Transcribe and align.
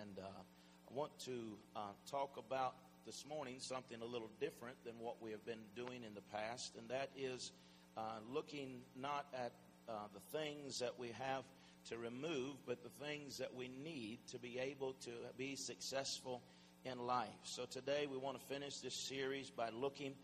And 0.00 0.18
uh, 0.18 0.22
I 0.28 0.94
want 0.94 1.18
to 1.24 1.56
uh, 1.74 1.80
talk 2.08 2.36
about 2.36 2.74
this 3.04 3.24
morning 3.28 3.56
something 3.58 4.00
a 4.00 4.04
little 4.04 4.30
different 4.38 4.76
than 4.84 4.94
what 5.00 5.20
we 5.20 5.30
have 5.32 5.44
been 5.44 5.64
doing 5.74 6.04
in 6.06 6.14
the 6.14 6.20
past, 6.32 6.76
and 6.76 6.88
that 6.88 7.10
is 7.16 7.52
uh, 7.96 8.02
looking 8.32 8.80
not 8.94 9.26
at 9.34 9.52
uh, 9.88 9.92
the 10.14 10.38
things 10.38 10.78
that 10.78 10.98
we 10.98 11.08
have 11.08 11.42
to 11.88 11.96
remove, 11.96 12.54
but 12.66 12.82
the 12.82 13.04
things 13.04 13.38
that 13.38 13.54
we 13.54 13.70
need 13.82 14.18
to 14.30 14.38
be 14.38 14.58
able 14.58 14.92
to 15.04 15.10
be 15.36 15.56
successful 15.56 16.42
in 16.84 16.98
life. 16.98 17.28
So 17.42 17.64
today 17.64 18.06
we 18.10 18.18
want 18.18 18.38
to 18.38 18.46
finish 18.46 18.78
this 18.78 18.94
series 18.94 19.50
by 19.50 19.70
looking 19.70 20.14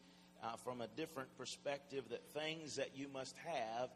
uh, 0.42 0.56
from 0.56 0.82
a 0.82 0.88
different 0.88 1.36
perspective 1.36 2.04
that 2.10 2.22
things 2.32 2.76
that 2.76 2.90
you 2.94 3.08
must 3.12 3.34
have 3.44 3.88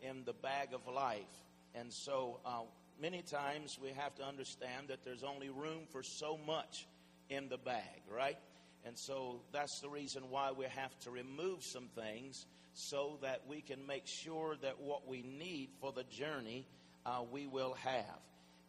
in 0.00 0.24
the 0.24 0.32
bag 0.32 0.68
of 0.72 0.86
life. 0.92 1.42
And 1.74 1.92
so 1.92 2.40
uh, 2.46 2.60
many 3.00 3.22
times 3.22 3.78
we 3.82 3.90
have 3.90 4.14
to 4.16 4.24
understand 4.24 4.88
that 4.88 5.04
there's 5.04 5.24
only 5.24 5.48
room 5.48 5.82
for 5.90 6.02
so 6.02 6.38
much 6.46 6.86
in 7.28 7.48
the 7.48 7.58
bag, 7.58 8.02
right? 8.14 8.38
And 8.84 8.96
so 8.96 9.40
that's 9.52 9.80
the 9.80 9.88
reason 9.88 10.30
why 10.30 10.52
we 10.52 10.66
have 10.66 10.98
to 11.00 11.10
remove 11.10 11.64
some 11.64 11.88
things 11.94 12.46
so 12.74 13.18
that 13.22 13.42
we 13.48 13.60
can 13.60 13.86
make 13.86 14.06
sure 14.06 14.56
that 14.62 14.80
what 14.80 15.08
we 15.08 15.22
need 15.22 15.70
for 15.80 15.92
the 15.92 16.04
journey 16.04 16.66
uh, 17.04 17.22
we 17.30 17.46
will 17.46 17.74
have. 17.74 18.20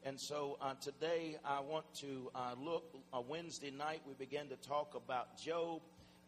And 0.04 0.20
so 0.20 0.58
uh, 0.62 0.73
today 0.82 1.38
I 1.44 1.59
want 1.59 1.86
to 1.96 2.32
uh, 2.34 2.54
look. 2.58 2.96
Uh, 3.14 3.22
Wednesday 3.28 3.72
night 3.72 4.02
we 4.08 4.14
began 4.14 4.48
to 4.48 4.56
talk 4.56 4.96
about 4.96 5.38
Job, 5.38 5.82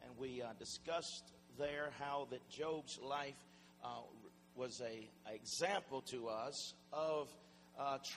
and 0.03 0.17
we 0.17 0.41
uh, 0.41 0.47
discussed 0.57 1.31
there 1.57 1.91
how 1.99 2.27
that 2.31 2.47
Job's 2.49 2.99
life 3.01 3.35
uh, 3.83 3.87
was 4.55 4.81
a, 4.81 5.07
a, 5.29 5.33
example 5.33 6.01
to 6.01 6.27
us 6.27 6.73
of 6.91 7.29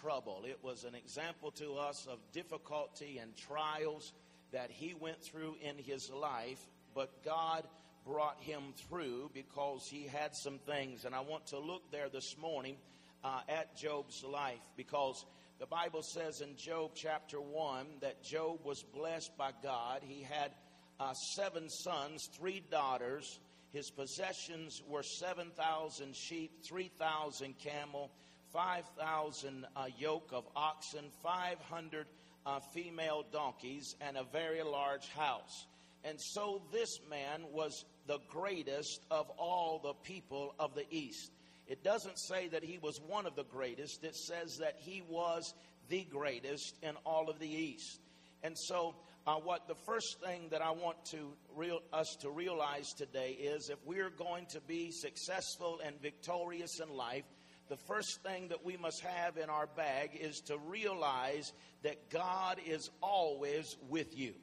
trouble. 0.01 0.43
It 0.47 0.59
was 0.63 0.85
an 0.85 0.95
example 0.95 1.51
to 1.53 1.75
us 1.75 2.07
of 2.11 2.19
difficulty 2.33 3.19
and 3.19 3.37
trials 3.37 4.13
that 4.53 4.71
he 4.71 4.95
went 4.95 5.23
through 5.23 5.57
in 5.63 5.79
his 5.79 6.11
life, 6.11 6.61
but 6.95 7.25
God 7.25 7.65
brought 8.07 8.41
him 8.41 8.75
through 8.89 9.31
because 9.35 9.87
he 9.89 10.07
had 10.07 10.35
some 10.35 10.59
things. 10.59 11.05
And 11.05 11.15
I 11.15 11.21
want 11.21 11.47
to 11.49 11.59
look 11.59 11.91
there 11.91 12.09
this 12.09 12.37
morning 12.39 12.77
uh, 13.25 13.41
at 13.49 13.77
Job's 13.77 14.25
life 14.25 14.61
because 14.77 15.25
the 15.59 15.67
Bible 15.67 16.03
says 16.03 16.41
in 16.41 16.57
Job 16.57 16.91
chapter 16.95 17.41
1 17.41 17.87
that 18.01 18.23
Job 18.23 18.59
was 18.65 18.83
blessed 18.83 19.37
by 19.39 19.51
God. 19.63 20.01
He 20.03 20.23
had 20.23 20.51
uh, 20.99 21.13
seven 21.15 21.69
sons, 21.69 22.29
three 22.37 22.63
daughters. 22.71 23.39
His 23.73 23.91
possessions 23.91 24.83
were 24.89 25.03
7,000 25.03 26.15
sheep, 26.15 26.65
3,000 26.65 27.55
camel, 27.59 28.11
5,000 28.53 29.67
uh, 29.75 29.87
yoke 29.99 30.31
of 30.33 30.45
oxen, 30.55 31.05
500 31.23 32.07
uh, 32.45 32.61
female 32.75 33.25
donkeys, 33.33 33.97
and 34.01 34.17
a 34.17 34.25
very 34.25 34.63
large 34.63 35.09
house. 35.11 35.67
And 36.05 36.21
so 36.21 36.63
this 36.73 36.99
man 37.09 37.45
was 37.53 37.85
the 38.07 38.19
greatest 38.29 39.01
of 39.11 39.31
all 39.39 39.81
the 39.83 39.95
people 40.07 40.55
of 40.59 40.75
the 40.75 40.85
East. 40.91 41.31
It 41.67 41.85
doesn't 41.85 42.19
say 42.19 42.49
that 42.49 42.65
he 42.65 42.79
was 42.79 43.01
one 43.07 43.27
of 43.27 43.37
the 43.37 43.45
greatest, 43.45 44.05
it 44.05 44.17
says 44.17 44.59
that 44.59 44.77
he 44.79 45.03
was 45.09 45.55
the 45.89 46.05
greatest 46.05 46.77
in 46.83 46.97
all 47.07 47.31
of 47.31 47.39
the 47.39 47.49
East. 47.49 48.01
And 48.43 48.59
so, 48.59 48.97
uh, 49.25 49.37
what 49.37 49.69
the 49.69 49.77
first 49.87 50.21
thing 50.21 50.49
that 50.51 50.61
I 50.63 50.73
want 50.73 50.97
to 51.13 51.33
real, 51.55 51.81
us 51.93 52.17
to 52.23 52.31
realize 52.31 52.93
today 52.93 53.31
is 53.41 53.71
if 53.71 53.79
we're 53.87 54.11
going 54.11 54.47
to 54.47 54.61
be 54.63 54.91
successful 54.91 55.81
and 55.85 56.01
victorious 56.03 56.81
in 56.81 56.93
life, 56.95 57.25
the 57.73 57.77
first 57.79 58.23
thing 58.23 58.49
that 58.49 58.67
we 58.67 58.77
must 58.77 59.01
have 59.01 59.39
in 59.39 59.49
our 59.49 59.67
bag 59.67 60.11
is 60.21 60.43
to 60.43 60.59
realize 60.59 61.55
that 61.83 62.11
God 62.11 62.59
is 62.67 62.91
always 63.01 63.79
with 63.89 64.15
you. 64.15 64.35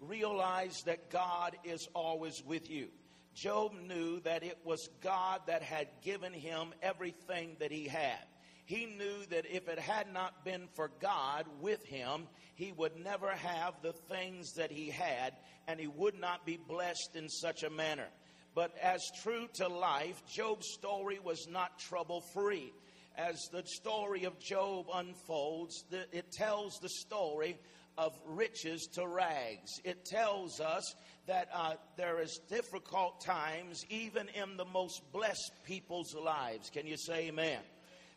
Realize 0.00 0.80
that 0.86 1.10
God 1.10 1.54
is 1.64 1.86
always 1.94 2.42
with 2.46 2.70
you. 2.70 2.88
Job 3.34 3.74
knew 3.86 4.20
that 4.20 4.42
it 4.42 4.56
was 4.64 4.88
God 5.02 5.42
that 5.48 5.62
had 5.62 5.88
given 6.02 6.32
him 6.32 6.72
everything 6.82 7.58
that 7.60 7.70
he 7.70 7.86
had. 7.86 8.24
He 8.64 8.86
knew 8.86 9.26
that 9.28 9.44
if 9.44 9.68
it 9.68 9.78
had 9.78 10.10
not 10.10 10.42
been 10.42 10.66
for 10.72 10.90
God 10.98 11.44
with 11.60 11.84
him, 11.84 12.26
he 12.54 12.72
would 12.72 12.96
never 12.96 13.32
have 13.32 13.74
the 13.82 13.92
things 13.92 14.54
that 14.54 14.72
he 14.72 14.88
had, 14.88 15.34
and 15.68 15.78
he 15.78 15.88
would 15.88 16.18
not 16.18 16.46
be 16.46 16.56
blessed 16.56 17.10
in 17.16 17.28
such 17.28 17.64
a 17.64 17.68
manner. 17.68 18.08
But 18.54 18.76
as 18.82 19.00
true 19.22 19.48
to 19.54 19.68
life, 19.68 20.22
Job's 20.26 20.68
story 20.72 21.18
was 21.22 21.46
not 21.48 21.78
trouble 21.78 22.22
free. 22.34 22.72
As 23.16 23.48
the 23.52 23.62
story 23.64 24.24
of 24.24 24.38
Job 24.38 24.86
unfolds, 24.92 25.84
it 25.90 26.32
tells 26.32 26.78
the 26.78 26.88
story 26.88 27.58
of 27.98 28.18
riches 28.26 28.88
to 28.94 29.06
rags. 29.06 29.70
It 29.84 30.04
tells 30.04 30.60
us 30.60 30.94
that 31.26 31.48
uh, 31.52 31.74
there 31.96 32.20
is 32.20 32.40
difficult 32.48 33.20
times 33.20 33.84
even 33.90 34.28
in 34.28 34.56
the 34.56 34.64
most 34.64 35.02
blessed 35.12 35.52
people's 35.64 36.14
lives. 36.14 36.70
Can 36.70 36.86
you 36.86 36.96
say 36.96 37.28
amen? 37.28 37.58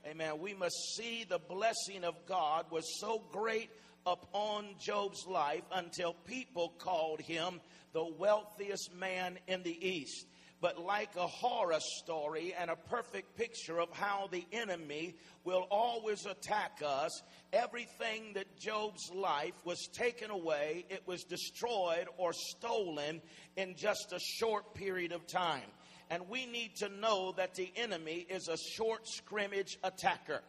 Amen. 0.06 0.40
We 0.40 0.54
must 0.54 0.76
see 0.96 1.26
the 1.28 1.40
blessing 1.40 2.04
of 2.04 2.16
God 2.28 2.66
was 2.72 3.00
so 3.00 3.22
great 3.32 3.70
upon 4.06 4.76
Job's 4.80 5.26
life 5.28 5.64
until 5.72 6.14
people 6.14 6.74
called 6.78 7.22
him 7.22 7.62
the 7.94 8.06
wealthiest 8.18 8.94
man 8.94 9.38
in 9.48 9.64
the 9.64 9.88
East 9.88 10.26
but 10.64 10.80
like 10.80 11.14
a 11.18 11.28
horror 11.28 11.82
story 11.82 12.56
and 12.58 12.72
a 12.72 12.76
perfect 12.78 13.36
picture 13.36 13.82
of 13.82 13.92
how 13.92 14.30
the 14.32 14.46
enemy 14.54 15.14
will 15.44 15.68
always 15.70 16.26
attack 16.26 16.82
us. 16.82 17.22
Everything 17.52 18.32
that 18.36 18.58
Job's 18.58 19.12
life 19.14 19.56
was 19.66 19.90
taken 19.92 20.32
away, 20.32 20.86
it 20.90 21.06
was 21.06 21.26
destroyed 21.26 22.08
or 22.16 22.32
stolen 22.32 23.22
in 23.58 23.76
just 23.76 24.14
a 24.14 24.20
short 24.20 24.74
period 24.74 25.12
of 25.12 25.28
time. 25.28 25.70
And 26.10 26.30
we 26.30 26.46
need 26.46 26.78
to 26.78 26.88
know 26.88 27.34
that 27.36 27.56
the 27.56 27.70
enemy 27.76 28.26
is 28.30 28.48
a 28.48 28.56
short 28.56 29.06
scrimmage 29.06 29.78
attacker. 29.84 30.44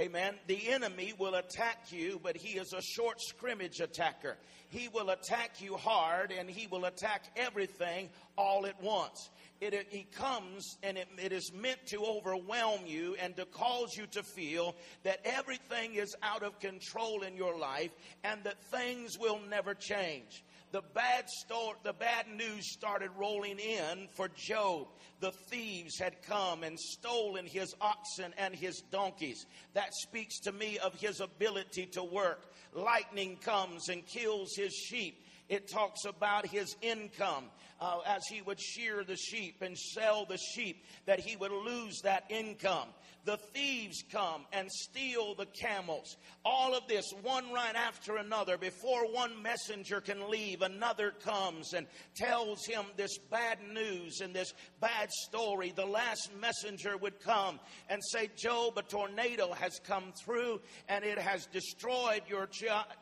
Amen. 0.00 0.34
The 0.46 0.68
enemy 0.68 1.12
will 1.18 1.34
attack 1.34 1.90
you, 1.90 2.20
but 2.22 2.36
he 2.36 2.56
is 2.58 2.72
a 2.72 2.80
short 2.80 3.20
scrimmage 3.20 3.80
attacker. 3.80 4.36
He 4.68 4.88
will 4.88 5.10
attack 5.10 5.60
you 5.60 5.76
hard 5.76 6.30
and 6.30 6.48
he 6.48 6.68
will 6.68 6.84
attack 6.84 7.24
everything 7.36 8.10
all 8.36 8.66
at 8.66 8.80
once 8.82 9.28
it, 9.60 9.74
it, 9.74 9.86
he 9.90 10.06
comes 10.14 10.76
and 10.82 10.96
it, 10.96 11.08
it 11.18 11.32
is 11.32 11.52
meant 11.52 11.84
to 11.86 12.04
overwhelm 12.04 12.80
you 12.86 13.16
and 13.20 13.36
to 13.36 13.44
cause 13.46 13.96
you 13.96 14.06
to 14.12 14.22
feel 14.22 14.76
that 15.02 15.20
everything 15.24 15.94
is 15.94 16.14
out 16.22 16.42
of 16.42 16.60
control 16.60 17.22
in 17.22 17.36
your 17.36 17.58
life 17.58 17.90
and 18.24 18.42
that 18.44 18.62
things 18.64 19.18
will 19.18 19.40
never 19.48 19.74
change. 19.74 20.44
The 20.70 20.82
bad 20.94 21.28
story, 21.28 21.76
the 21.82 21.94
bad 21.94 22.26
news 22.28 22.72
started 22.72 23.10
rolling 23.16 23.58
in 23.58 24.08
for 24.12 24.28
Job. 24.28 24.88
The 25.20 25.32
thieves 25.32 25.98
had 25.98 26.22
come 26.22 26.62
and 26.62 26.78
stolen 26.78 27.46
his 27.46 27.74
oxen 27.80 28.34
and 28.36 28.54
his 28.54 28.82
donkeys. 28.90 29.46
That 29.72 29.94
speaks 29.94 30.38
to 30.40 30.52
me 30.52 30.78
of 30.78 30.94
his 30.94 31.20
ability 31.20 31.86
to 31.92 32.04
work. 32.04 32.52
Lightning 32.74 33.36
comes 33.36 33.88
and 33.88 34.04
kills 34.06 34.54
his 34.56 34.74
sheep 34.74 35.24
it 35.48 35.68
talks 35.68 36.04
about 36.04 36.46
his 36.46 36.76
income 36.82 37.44
uh, 37.80 38.00
as 38.06 38.22
he 38.28 38.42
would 38.42 38.60
shear 38.60 39.02
the 39.02 39.16
sheep 39.16 39.62
and 39.62 39.76
sell 39.78 40.26
the 40.26 40.36
sheep, 40.36 40.84
that 41.06 41.20
he 41.20 41.36
would 41.36 41.52
lose 41.52 42.00
that 42.02 42.24
income. 42.28 42.88
The 43.28 43.36
thieves 43.36 44.04
come 44.10 44.46
and 44.54 44.72
steal 44.72 45.34
the 45.34 45.44
camels. 45.44 46.16
All 46.46 46.74
of 46.74 46.88
this, 46.88 47.04
one 47.20 47.52
right 47.52 47.76
after 47.76 48.16
another. 48.16 48.56
Before 48.56 49.02
one 49.12 49.42
messenger 49.42 50.00
can 50.00 50.30
leave, 50.30 50.62
another 50.62 51.10
comes 51.10 51.74
and 51.74 51.86
tells 52.16 52.64
him 52.64 52.86
this 52.96 53.18
bad 53.30 53.58
news 53.70 54.22
and 54.22 54.32
this 54.32 54.54
bad 54.80 55.10
story. 55.10 55.74
The 55.76 55.84
last 55.84 56.30
messenger 56.40 56.96
would 56.96 57.20
come 57.20 57.60
and 57.90 58.00
say, 58.02 58.30
Job, 58.34 58.78
a 58.78 58.82
tornado 58.82 59.52
has 59.52 59.78
come 59.86 60.14
through 60.24 60.62
and 60.88 61.04
it 61.04 61.18
has 61.18 61.44
destroyed 61.52 62.22
your, 62.30 62.48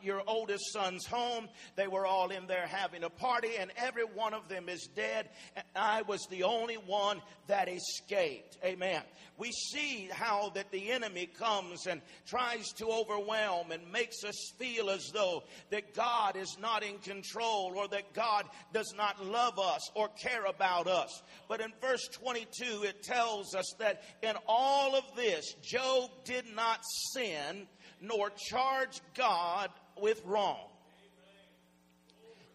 your 0.01 0.23
oldest 0.27 0.73
son's 0.73 1.05
home. 1.05 1.47
They 1.77 1.87
were 1.87 2.05
all 2.05 2.31
in 2.31 2.47
there 2.47 2.67
having 2.67 3.05
a 3.05 3.09
party, 3.09 3.51
and 3.57 3.71
every 3.77 4.03
one 4.03 4.33
of 4.33 4.49
them 4.49 4.67
is 4.67 4.89
dead. 4.93 5.29
And 5.55 5.65
I 5.73 6.01
was 6.01 6.27
the 6.29 6.43
only 6.43 6.75
one 6.75 7.21
that 7.47 7.69
escaped. 7.69 8.57
Amen. 8.61 9.03
We 9.37 9.51
see 9.51 10.09
how 10.17 10.49
that 10.55 10.71
the 10.71 10.91
enemy 10.91 11.27
comes 11.27 11.87
and 11.87 12.01
tries 12.25 12.67
to 12.73 12.87
overwhelm 12.87 13.71
and 13.71 13.91
makes 13.91 14.23
us 14.23 14.51
feel 14.57 14.89
as 14.89 15.11
though 15.13 15.43
that 15.69 15.93
God 15.93 16.35
is 16.35 16.57
not 16.59 16.83
in 16.83 16.97
control 16.99 17.73
or 17.75 17.87
that 17.89 18.13
God 18.13 18.45
does 18.73 18.93
not 18.97 19.23
love 19.23 19.59
us 19.59 19.89
or 19.95 20.09
care 20.09 20.45
about 20.45 20.87
us. 20.87 21.21
But 21.47 21.61
in 21.61 21.71
verse 21.81 22.07
22, 22.13 22.83
it 22.83 23.03
tells 23.03 23.55
us 23.55 23.73
that 23.79 24.03
in 24.21 24.35
all 24.47 24.95
of 24.95 25.03
this, 25.15 25.53
Job 25.61 26.09
did 26.25 26.45
not 26.55 26.79
sin 27.13 27.67
nor 28.01 28.29
charge 28.49 29.01
God 29.15 29.69
with 29.99 30.23
wrong. 30.25 30.67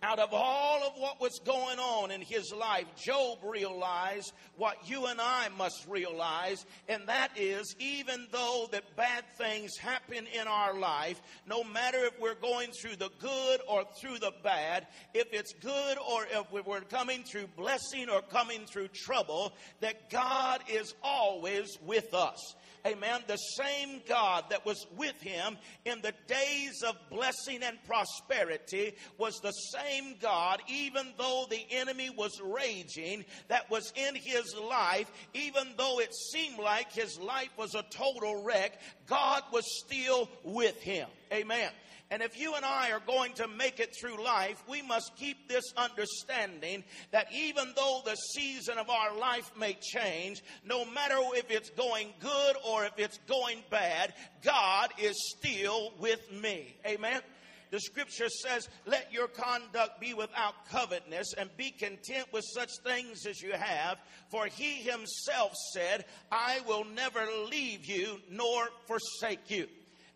Out 0.02 0.18
of 0.18 0.30
all 0.32 0.82
of 0.82 0.94
what 0.96 1.20
was 1.20 1.38
going 1.44 1.78
on 1.78 2.10
in 2.10 2.20
his 2.20 2.52
life, 2.52 2.86
Job 2.96 3.38
realized 3.44 4.32
what 4.56 4.76
you 4.88 5.06
and 5.06 5.20
I 5.20 5.48
must 5.56 5.86
realize, 5.88 6.66
and 6.88 7.06
that 7.06 7.30
is 7.36 7.76
even 7.78 8.26
though 8.32 8.68
that 8.72 8.96
bad 8.96 9.24
things 9.38 9.76
happen 9.76 10.26
in 10.38 10.48
our 10.48 10.74
life, 10.74 11.20
no 11.46 11.62
matter 11.62 11.98
if 12.04 12.18
we're 12.20 12.34
going 12.34 12.70
through 12.72 12.96
the 12.96 13.10
good 13.20 13.60
or 13.68 13.84
through 14.00 14.18
the 14.18 14.32
bad, 14.42 14.88
if 15.14 15.32
it's 15.32 15.52
good 15.54 15.98
or 15.98 16.26
if 16.30 16.66
we're 16.66 16.80
coming 16.80 17.22
through 17.22 17.46
blessing 17.56 18.08
or 18.08 18.22
coming 18.22 18.66
through 18.66 18.88
trouble, 18.88 19.52
that 19.80 20.10
God 20.10 20.62
is 20.68 20.94
always 21.02 21.78
with 21.86 22.12
us. 22.12 22.56
Amen. 22.84 23.20
The 23.28 23.36
same 23.36 24.00
God 24.08 24.44
that 24.50 24.66
was 24.66 24.86
with 24.96 25.20
him 25.20 25.56
in 25.84 26.00
the 26.00 26.12
days 26.26 26.82
of 26.82 26.96
blessing 27.10 27.62
and 27.62 27.78
prosperity 27.86 28.94
was 29.18 29.38
the 29.38 29.52
same 29.52 30.16
God, 30.20 30.60
even 30.66 31.12
though 31.16 31.46
the 31.48 31.64
enemy 31.70 32.10
was 32.10 32.40
raging, 32.40 33.24
that 33.46 33.70
was 33.70 33.92
in 33.94 34.16
his 34.16 34.56
life, 34.56 35.10
even 35.32 35.68
though 35.76 36.00
it 36.00 36.12
seemed 36.12 36.58
like 36.58 36.90
his 36.90 37.20
life 37.20 37.50
was 37.56 37.76
a 37.76 37.84
total 37.90 38.42
wreck, 38.42 38.80
God 39.06 39.42
was 39.52 39.64
still 39.84 40.28
with 40.42 40.80
him. 40.80 41.08
Amen. 41.32 41.70
And 42.12 42.20
if 42.20 42.38
you 42.38 42.54
and 42.56 42.64
I 42.64 42.92
are 42.92 43.00
going 43.00 43.32
to 43.36 43.48
make 43.48 43.80
it 43.80 43.96
through 43.98 44.22
life, 44.22 44.62
we 44.68 44.82
must 44.82 45.16
keep 45.16 45.48
this 45.48 45.64
understanding 45.78 46.84
that 47.10 47.28
even 47.32 47.72
though 47.74 48.02
the 48.04 48.16
season 48.16 48.76
of 48.76 48.90
our 48.90 49.16
life 49.16 49.50
may 49.58 49.78
change, 49.80 50.42
no 50.62 50.84
matter 50.84 51.16
if 51.34 51.50
it's 51.50 51.70
going 51.70 52.12
good 52.20 52.56
or 52.68 52.84
if 52.84 52.92
it's 52.98 53.18
going 53.26 53.62
bad, 53.70 54.12
God 54.44 54.90
is 54.98 55.16
still 55.38 55.94
with 55.98 56.20
me. 56.30 56.76
Amen. 56.86 57.22
The 57.70 57.80
scripture 57.80 58.28
says, 58.28 58.68
Let 58.84 59.10
your 59.10 59.28
conduct 59.28 59.98
be 59.98 60.12
without 60.12 60.68
covetousness 60.70 61.32
and 61.38 61.48
be 61.56 61.70
content 61.70 62.26
with 62.30 62.44
such 62.54 62.72
things 62.84 63.24
as 63.24 63.40
you 63.40 63.54
have. 63.54 63.96
For 64.28 64.44
he 64.44 64.82
himself 64.82 65.54
said, 65.72 66.04
I 66.30 66.60
will 66.68 66.84
never 66.84 67.26
leave 67.50 67.86
you 67.86 68.20
nor 68.28 68.68
forsake 68.86 69.50
you. 69.50 69.66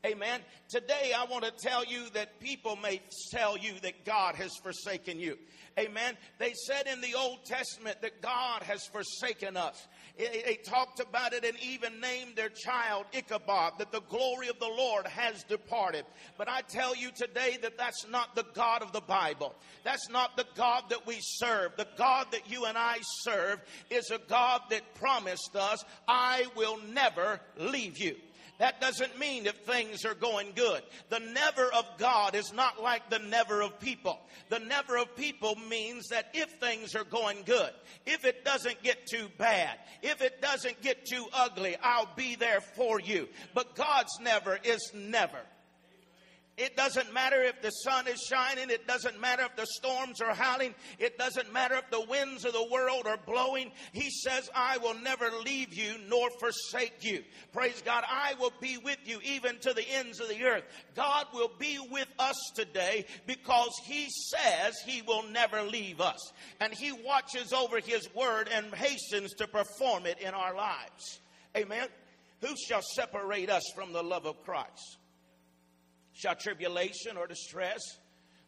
Amen. 0.07 0.41
Today, 0.69 1.13
I 1.17 1.25
want 1.25 1.45
to 1.45 1.51
tell 1.51 1.85
you 1.85 2.09
that 2.15 2.39
people 2.39 2.77
may 2.77 3.01
tell 3.33 3.59
you 3.59 3.73
that 3.83 4.05
God 4.05 4.37
has 4.37 4.53
forsaken 4.63 5.19
you. 5.19 5.37
Amen. 5.79 6.17
They 6.39 6.53
said 6.53 6.87
in 6.87 7.01
the 7.01 7.17
Old 7.17 7.45
Testament 7.45 8.01
that 8.03 8.23
God 8.23 8.63
has 8.63 8.87
forsaken 8.87 9.57
us. 9.57 9.89
They 10.17 10.59
talked 10.65 11.01
about 11.01 11.33
it 11.33 11.45
and 11.45 11.59
even 11.61 12.01
named 12.01 12.37
their 12.37 12.51
child 12.51 13.07
Ichabod, 13.13 13.73
that 13.79 13.91
the 13.91 14.01
glory 14.03 14.47
of 14.49 14.61
the 14.61 14.69
Lord 14.69 15.09
has 15.09 15.43
departed. 15.43 16.05
But 16.39 16.49
I 16.49 16.61
tell 16.61 16.95
you 16.95 17.11
today 17.11 17.59
that 17.63 17.77
that's 17.77 18.07
not 18.09 18.37
the 18.37 18.47
God 18.55 18.83
of 18.83 18.93
the 18.93 19.01
Bible. 19.01 19.57
That's 19.83 20.09
not 20.09 20.37
the 20.37 20.47
God 20.55 20.85
that 20.91 21.05
we 21.05 21.19
serve. 21.21 21.73
The 21.77 21.89
God 21.99 22.29
that 22.31 22.49
you 22.49 22.67
and 22.67 22.79
I 22.79 22.99
serve 23.23 23.61
is 23.91 24.11
a 24.13 24.21
God 24.29 24.63
that 24.71 24.95
promised 24.95 25.57
us, 25.57 25.85
I 26.07 26.47
will 26.55 26.79
never 26.93 27.41
leave 27.59 27.99
you. 27.99 28.15
That 28.59 28.81
doesn't 28.81 29.19
mean 29.19 29.47
if 29.47 29.57
things 29.57 30.05
are 30.05 30.15
going 30.15 30.53
good. 30.55 30.83
The 31.11 31.19
never 31.19 31.73
of 31.73 31.85
God 31.99 32.35
is 32.35 32.53
not 32.53 32.83
like 32.83 33.11
the 33.11 33.19
never 33.19 33.61
of 33.61 33.79
people. 33.79 34.19
The 34.49 34.59
never 34.59 34.97
of 34.97 35.15
people 35.15 35.57
means 35.69 36.09
that 36.09 36.31
if 36.33 36.51
things 36.53 36.95
are 36.95 37.05
going 37.05 37.43
good, 37.45 37.71
if 38.07 38.25
it 38.25 38.45
doesn't 38.45 38.83
get 38.83 39.07
too 39.07 39.29
bad, 39.37 39.79
if 40.03 40.23
it 40.23 40.41
doesn't 40.41 40.81
get 40.81 41.05
too 41.05 41.27
ugly, 41.33 41.77
I'll 41.83 42.09
be 42.17 42.35
there 42.35 42.61
for 42.61 42.99
you. 42.99 43.29
But 43.53 43.75
God's 43.75 44.19
never 44.21 44.59
is 44.65 44.91
never. 44.95 45.41
It 46.57 46.75
doesn't 46.75 47.13
matter 47.13 47.43
if 47.43 47.61
the 47.61 47.71
sun 47.71 48.09
is 48.09 48.23
shining. 48.23 48.71
It 48.71 48.87
doesn't 48.87 49.21
matter 49.21 49.43
if 49.43 49.55
the 49.57 49.67
storms 49.67 50.23
are 50.23 50.33
howling. 50.33 50.75
It 50.99 51.19
doesn't 51.19 51.53
matter 51.53 51.75
if 51.75 51.91
the 51.91 52.01
winds 52.01 52.47
of 52.47 52.55
the 52.55 52.67
world 52.73 53.07
are 53.07 53.19
blowing. 53.27 53.73
He 53.93 54.09
says, 54.09 54.49
I 54.55 54.79
will 54.79 54.95
never 54.95 55.31
leave 55.45 55.75
you 55.75 55.97
nor 56.09 56.31
forsake 56.41 57.05
you. 57.05 57.25
Praise 57.53 57.83
God. 57.85 58.05
I 58.09 58.35
will 58.41 58.55
be 58.59 58.79
with 58.79 58.97
you 59.05 59.21
even 59.23 59.59
to 59.61 59.75
the 59.75 59.87
ends 59.87 60.19
of 60.19 60.31
the 60.31 60.45
earth. 60.45 60.65
God 60.95 61.27
will 61.35 61.51
be 61.59 61.79
with 61.91 62.09
us 62.19 62.37
today 62.55 63.05
because 63.27 63.79
He 63.85 64.09
says 64.31 64.77
He 64.87 65.03
will 65.03 65.25
never 65.25 65.61
leave 65.61 66.01
us. 66.01 66.33
And 66.61 66.73
He 66.73 66.91
watches 66.91 67.53
over 67.53 67.81
His 67.81 68.09
word 68.15 68.49
and 68.51 68.75
hastens 68.75 69.35
to 69.35 69.47
perform 69.47 70.07
it 70.07 70.21
in 70.21 70.33
our 70.33 70.55
lives. 70.55 71.21
Amen. 71.55 71.89
Who 72.41 72.55
shall 72.67 72.83
separate 72.83 73.51
us 73.51 73.63
from 73.75 73.93
the 73.93 74.03
love 74.03 74.25
of 74.25 74.43
Christ? 74.43 74.99
Shall 76.17 76.35
tribulation 76.35 77.17
or 77.17 77.27
distress, 77.27 77.81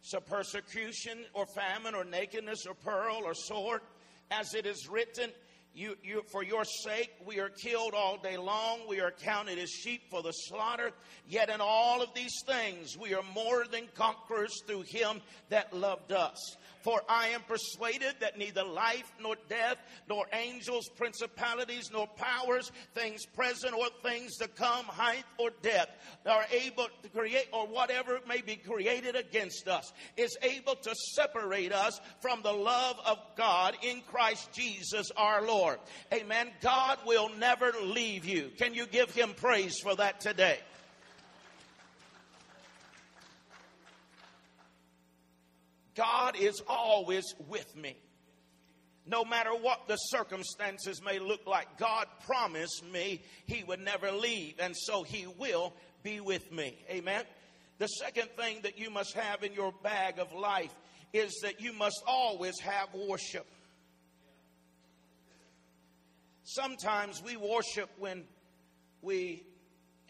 shall 0.02 0.22
persecution 0.22 1.24
or 1.34 1.46
famine 1.46 1.94
or 1.94 2.04
nakedness 2.04 2.66
or 2.66 2.74
peril 2.74 3.20
or 3.24 3.34
sword, 3.34 3.82
as 4.30 4.54
it 4.54 4.66
is 4.66 4.88
written, 4.88 5.30
you, 5.74 5.96
you, 6.02 6.24
for 6.32 6.42
your 6.42 6.64
sake, 6.64 7.10
we 7.24 7.38
are 7.38 7.50
killed 7.50 7.94
all 7.94 8.16
day 8.16 8.36
long. 8.36 8.80
We 8.88 9.00
are 9.00 9.12
counted 9.12 9.58
as 9.58 9.70
sheep 9.70 10.10
for 10.10 10.22
the 10.22 10.32
slaughter. 10.32 10.90
Yet 11.28 11.50
in 11.50 11.60
all 11.60 12.02
of 12.02 12.12
these 12.14 12.34
things, 12.46 12.98
we 12.98 13.14
are 13.14 13.22
more 13.32 13.64
than 13.70 13.84
conquerors 13.94 14.60
through 14.66 14.82
him 14.88 15.20
that 15.50 15.72
loved 15.72 16.10
us. 16.10 16.56
For 16.88 17.02
I 17.06 17.28
am 17.28 17.42
persuaded 17.42 18.14
that 18.20 18.38
neither 18.38 18.64
life 18.64 19.12
nor 19.20 19.36
death, 19.50 19.76
nor 20.08 20.24
angels, 20.32 20.88
principalities, 20.96 21.90
nor 21.92 22.06
powers, 22.06 22.72
things 22.94 23.26
present 23.26 23.74
or 23.74 23.88
things 24.02 24.38
to 24.38 24.48
come, 24.48 24.86
height 24.86 25.24
or 25.36 25.50
depth, 25.60 25.92
are 26.24 26.46
able 26.50 26.86
to 27.02 27.08
create, 27.10 27.46
or 27.52 27.66
whatever 27.66 28.20
may 28.26 28.40
be 28.40 28.56
created 28.56 29.16
against 29.16 29.68
us, 29.68 29.92
is 30.16 30.34
able 30.40 30.76
to 30.76 30.94
separate 31.12 31.74
us 31.74 32.00
from 32.22 32.40
the 32.40 32.54
love 32.54 32.98
of 33.04 33.18
God 33.36 33.76
in 33.82 34.00
Christ 34.10 34.50
Jesus 34.54 35.10
our 35.14 35.46
Lord. 35.46 35.80
Amen. 36.14 36.48
God 36.62 37.00
will 37.04 37.28
never 37.36 37.70
leave 37.82 38.24
you. 38.24 38.50
Can 38.56 38.72
you 38.72 38.86
give 38.86 39.14
him 39.14 39.34
praise 39.36 39.78
for 39.82 39.94
that 39.96 40.22
today? 40.22 40.58
God 45.98 46.36
is 46.36 46.62
always 46.68 47.34
with 47.48 47.76
me. 47.76 47.96
No 49.04 49.24
matter 49.24 49.50
what 49.50 49.88
the 49.88 49.96
circumstances 49.96 51.02
may 51.04 51.18
look 51.18 51.44
like, 51.44 51.76
God 51.76 52.06
promised 52.24 52.84
me 52.92 53.20
He 53.46 53.64
would 53.64 53.80
never 53.80 54.12
leave, 54.12 54.54
and 54.60 54.76
so 54.76 55.02
He 55.02 55.26
will 55.26 55.72
be 56.04 56.20
with 56.20 56.52
me. 56.52 56.78
Amen. 56.88 57.24
The 57.78 57.88
second 57.88 58.28
thing 58.36 58.60
that 58.62 58.78
you 58.78 58.90
must 58.90 59.14
have 59.14 59.42
in 59.42 59.52
your 59.52 59.72
bag 59.82 60.20
of 60.20 60.32
life 60.32 60.72
is 61.12 61.40
that 61.42 61.60
you 61.60 61.72
must 61.72 62.00
always 62.06 62.60
have 62.60 62.88
worship. 62.94 63.46
Sometimes 66.44 67.20
we 67.24 67.36
worship 67.36 67.90
when 67.98 68.22
we 69.02 69.42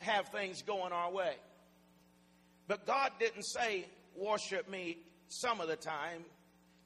have 0.01 0.29
things 0.29 0.61
going 0.61 0.93
our 0.93 1.11
way. 1.11 1.35
But 2.67 2.87
God 2.87 3.13
didn't 3.19 3.45
say, 3.45 3.87
Worship 4.15 4.69
me 4.69 4.99
some 5.29 5.61
of 5.61 5.69
the 5.69 5.77
time, 5.77 6.25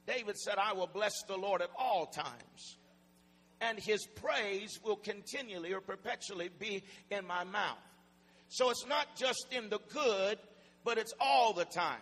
David 0.05 0.37
said, 0.37 0.55
I 0.57 0.73
will 0.73 0.87
bless 0.87 1.13
the 1.27 1.37
Lord 1.37 1.61
at 1.61 1.69
all 1.77 2.05
times, 2.05 2.77
and 3.61 3.79
his 3.79 4.05
praise 4.05 4.79
will 4.83 4.97
continually 4.97 5.73
or 5.73 5.81
perpetually 5.81 6.49
be 6.59 6.83
in 7.09 7.25
my 7.25 7.43
mouth. 7.43 7.77
So 8.49 8.69
it's 8.69 8.85
not 8.85 9.15
just 9.15 9.47
in 9.51 9.69
the 9.69 9.79
good, 9.91 10.37
but 10.83 10.97
it's 10.97 11.13
all 11.19 11.53
the 11.53 11.65
time. 11.65 12.01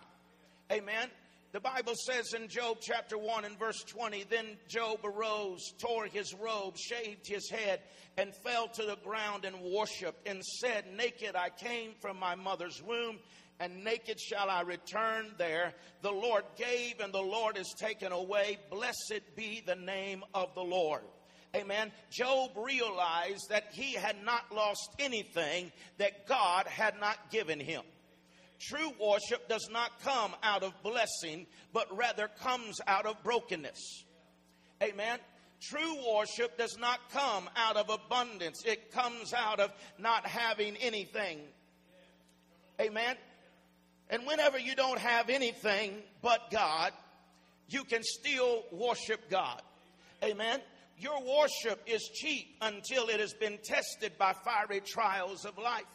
Amen. 0.72 1.10
The 1.54 1.60
Bible 1.60 1.96
says 2.06 2.34
in 2.34 2.48
Job 2.48 2.78
chapter 2.80 3.18
1 3.18 3.44
and 3.44 3.60
verse 3.60 3.84
20, 3.84 4.24
then 4.30 4.58
Job 4.70 5.00
arose, 5.04 5.74
tore 5.80 6.06
his 6.06 6.34
robe, 6.34 6.78
shaved 6.78 7.28
his 7.28 7.50
head, 7.50 7.82
and 8.18 8.34
fell 8.34 8.70
to 8.70 8.84
the 8.84 8.96
ground 9.04 9.44
and 9.44 9.58
worshiped, 9.62 10.26
and 10.26 10.42
said, 10.62 10.86
Naked 10.96 11.36
I 11.36 11.50
came 11.50 11.92
from 12.00 12.18
my 12.18 12.36
mother's 12.36 12.82
womb, 12.82 13.20
and 13.62 13.84
naked 13.84 14.20
shall 14.20 14.50
I 14.50 14.62
return 14.62 15.28
there. 15.38 15.74
The 16.02 16.12
Lord 16.12 16.44
gave 16.58 17.00
and 17.00 17.14
the 17.14 17.22
Lord 17.22 17.58
is 17.58 17.74
taken 17.78 18.12
away. 18.12 18.58
Blessed 18.72 19.22
be 19.36 19.62
the 19.64 19.76
name 19.76 20.24
of 20.34 20.56
the 20.56 20.64
Lord. 20.64 21.04
Amen. 21.56 21.92
Job 22.10 22.52
realized 22.56 23.50
that 23.50 23.66
he 23.72 23.94
had 23.94 24.16
not 24.26 24.52
lost 24.52 24.90
anything 24.98 25.72
that 26.00 26.26
God 26.26 26.66
had 26.66 27.00
not 27.00 27.30
given 27.30 27.60
him. 27.60 27.84
True 28.60 28.92
worship 29.00 29.48
does 29.48 29.70
not 29.72 30.02
come 30.02 30.34
out 30.42 30.64
of 30.64 30.74
blessing, 30.82 31.46
but 31.72 31.96
rather 31.96 32.30
comes 32.42 32.80
out 32.88 33.06
of 33.06 33.24
brokenness. 33.24 34.06
Amen. 34.82 35.20
True 35.62 35.98
worship 36.16 36.58
does 36.58 36.78
not 36.80 37.00
come 37.12 37.48
out 37.56 37.78
of 37.78 37.90
abundance, 37.92 38.64
it 38.66 38.92
comes 38.92 39.34
out 39.34 39.60
of 39.60 39.72
not 40.00 40.26
having 40.26 40.76
anything. 40.78 41.40
Amen. 42.80 43.16
And 44.12 44.28
whenever 44.28 44.60
you 44.60 44.76
don't 44.76 45.00
have 45.00 45.30
anything 45.30 45.94
but 46.22 46.52
God, 46.52 46.92
you 47.70 47.86
can 47.86 48.04
still 48.04 48.64
worship 48.70 49.30
God. 49.30 49.62
Amen. 50.22 50.60
Your 51.00 51.20
worship 51.22 51.82
is 51.88 52.10
cheap 52.14 52.58
until 52.62 53.08
it 53.08 53.22
has 53.22 53.34
been 53.34 53.58
tested 53.64 54.12
by 54.20 54.34
fiery 54.34 54.82
trials 54.82 55.46
of 55.46 55.58
life. 55.58 55.86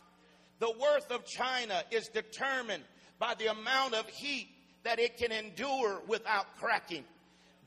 The 0.58 0.72
worth 0.80 1.10
of 1.10 1.26
China 1.26 1.82
is 1.90 2.08
determined 2.08 2.82
by 3.18 3.34
the 3.34 3.50
amount 3.50 3.94
of 3.94 4.08
heat 4.08 4.48
that 4.84 4.98
it 4.98 5.18
can 5.18 5.30
endure 5.30 6.00
without 6.08 6.56
cracking. 6.58 7.04